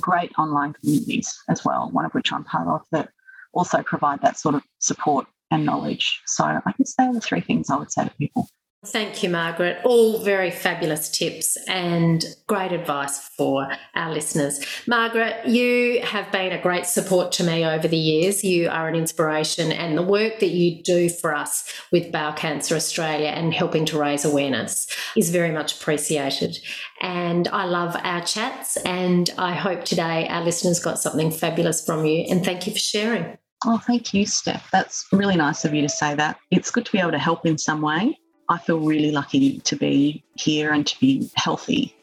great 0.00 0.32
online 0.38 0.74
communities 0.74 1.34
as 1.48 1.64
well, 1.64 1.90
one 1.92 2.04
of 2.04 2.12
which 2.12 2.32
I'm 2.32 2.44
part 2.44 2.68
of, 2.68 2.82
that 2.92 3.10
also 3.52 3.82
provide 3.82 4.20
that 4.22 4.38
sort 4.38 4.54
of 4.54 4.62
support 4.78 5.26
and 5.50 5.66
knowledge. 5.66 6.20
So 6.26 6.44
I 6.44 6.72
guess 6.78 6.94
they 6.96 7.04
are 7.04 7.14
the 7.14 7.20
three 7.20 7.40
things 7.40 7.70
I 7.70 7.76
would 7.76 7.90
say 7.92 8.04
to 8.04 8.10
people. 8.16 8.48
Thank 8.86 9.22
you, 9.22 9.28
Margaret. 9.28 9.78
All 9.84 10.22
very 10.22 10.50
fabulous 10.50 11.10
tips 11.10 11.58
and 11.68 12.24
great 12.46 12.72
advice 12.72 13.18
for 13.18 13.68
our 13.94 14.10
listeners. 14.10 14.64
Margaret, 14.86 15.46
you 15.46 16.00
have 16.00 16.32
been 16.32 16.52
a 16.52 16.62
great 16.62 16.86
support 16.86 17.30
to 17.32 17.44
me 17.44 17.62
over 17.62 17.86
the 17.86 17.98
years. 17.98 18.42
You 18.42 18.70
are 18.70 18.88
an 18.88 18.94
inspiration, 18.94 19.70
and 19.70 19.98
the 19.98 20.02
work 20.02 20.40
that 20.40 20.52
you 20.52 20.82
do 20.82 21.10
for 21.10 21.34
us 21.34 21.70
with 21.92 22.10
Bowel 22.10 22.32
Cancer 22.32 22.74
Australia 22.74 23.28
and 23.28 23.52
helping 23.52 23.84
to 23.84 23.98
raise 23.98 24.24
awareness 24.24 24.86
is 25.14 25.28
very 25.28 25.50
much 25.50 25.78
appreciated. 25.78 26.56
And 27.02 27.48
I 27.48 27.66
love 27.66 27.94
our 28.02 28.22
chats, 28.22 28.78
and 28.78 29.28
I 29.36 29.52
hope 29.52 29.84
today 29.84 30.26
our 30.28 30.42
listeners 30.42 30.80
got 30.80 30.98
something 30.98 31.30
fabulous 31.30 31.84
from 31.84 32.06
you. 32.06 32.24
And 32.30 32.42
thank 32.42 32.66
you 32.66 32.72
for 32.72 32.78
sharing. 32.78 33.36
Oh, 33.66 33.76
thank 33.76 34.14
you, 34.14 34.24
Steph. 34.24 34.70
That's 34.70 35.06
really 35.12 35.36
nice 35.36 35.66
of 35.66 35.74
you 35.74 35.82
to 35.82 35.88
say 35.90 36.14
that. 36.14 36.38
It's 36.50 36.70
good 36.70 36.86
to 36.86 36.92
be 36.92 36.98
able 36.98 37.10
to 37.10 37.18
help 37.18 37.44
in 37.44 37.58
some 37.58 37.82
way. 37.82 38.16
I 38.50 38.58
feel 38.58 38.80
really 38.80 39.12
lucky 39.12 39.60
to 39.60 39.76
be 39.76 40.22
here 40.34 40.72
and 40.72 40.84
to 40.86 40.98
be 41.00 41.30
healthy 41.36 41.94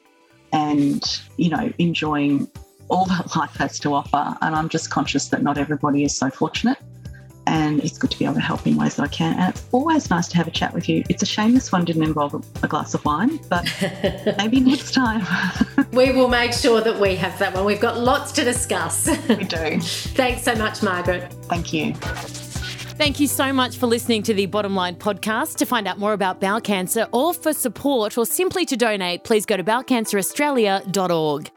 and, 0.53 1.03
you 1.35 1.49
know, 1.49 1.71
enjoying 1.77 2.49
all 2.87 3.05
that 3.05 3.35
life 3.35 3.55
has 3.57 3.77
to 3.79 3.93
offer. 3.93 4.35
And 4.41 4.55
I'm 4.55 4.69
just 4.69 4.89
conscious 4.89 5.27
that 5.27 5.43
not 5.43 5.57
everybody 5.57 6.03
is 6.05 6.15
so 6.15 6.29
fortunate. 6.29 6.77
and 7.45 7.81
it's 7.81 7.97
good 7.97 8.11
to 8.11 8.19
be 8.19 8.25
able 8.25 8.35
to 8.35 8.41
help 8.41 8.67
in 8.67 8.75
ways 8.75 8.95
that 8.95 9.03
I 9.03 9.07
can. 9.07 9.39
And 9.39 9.53
it's 9.53 9.65
always 9.71 10.09
nice 10.09 10.27
to 10.29 10.37
have 10.37 10.47
a 10.47 10.51
chat 10.51 10.73
with 10.73 10.89
you. 10.89 11.03
It's 11.09 11.23
a 11.23 11.25
shame 11.25 11.53
this 11.53 11.71
one 11.71 11.85
didn't 11.85 12.03
involve 12.03 12.33
a 12.61 12.67
glass 12.67 12.93
of 12.93 13.03
wine, 13.05 13.39
but 13.49 13.65
maybe 14.37 14.59
next 14.59 14.93
time. 14.93 15.25
we 15.93 16.11
will 16.11 16.27
make 16.27 16.51
sure 16.51 16.81
that 16.81 16.99
we 16.99 17.15
have 17.15 17.37
that 17.39 17.53
one. 17.53 17.65
We've 17.65 17.79
got 17.79 17.97
lots 17.99 18.31
to 18.33 18.43
discuss. 18.43 19.07
we 19.29 19.43
do. 19.45 19.79
Thanks 19.79 20.43
so 20.43 20.55
much, 20.55 20.83
Margaret. 20.83 21.31
Thank 21.49 21.71
you. 21.71 21.93
Thank 22.97 23.19
you 23.19 23.27
so 23.27 23.53
much 23.53 23.77
for 23.77 23.85
listening 23.85 24.23
to 24.23 24.33
the 24.33 24.47
Bottom 24.47 24.75
Line 24.75 24.95
podcast. 24.95 25.57
To 25.57 25.67
find 25.67 25.87
out 25.87 25.99
more 25.99 26.13
about 26.13 26.41
bowel 26.41 26.59
cancer 26.59 27.07
or 27.11 27.31
for 27.31 27.53
support 27.53 28.17
or 28.17 28.25
simply 28.25 28.65
to 28.65 28.75
donate, 28.75 29.23
please 29.23 29.45
go 29.45 29.55
to 29.55 29.63
bowelcanceraustralia.org. 29.63 31.51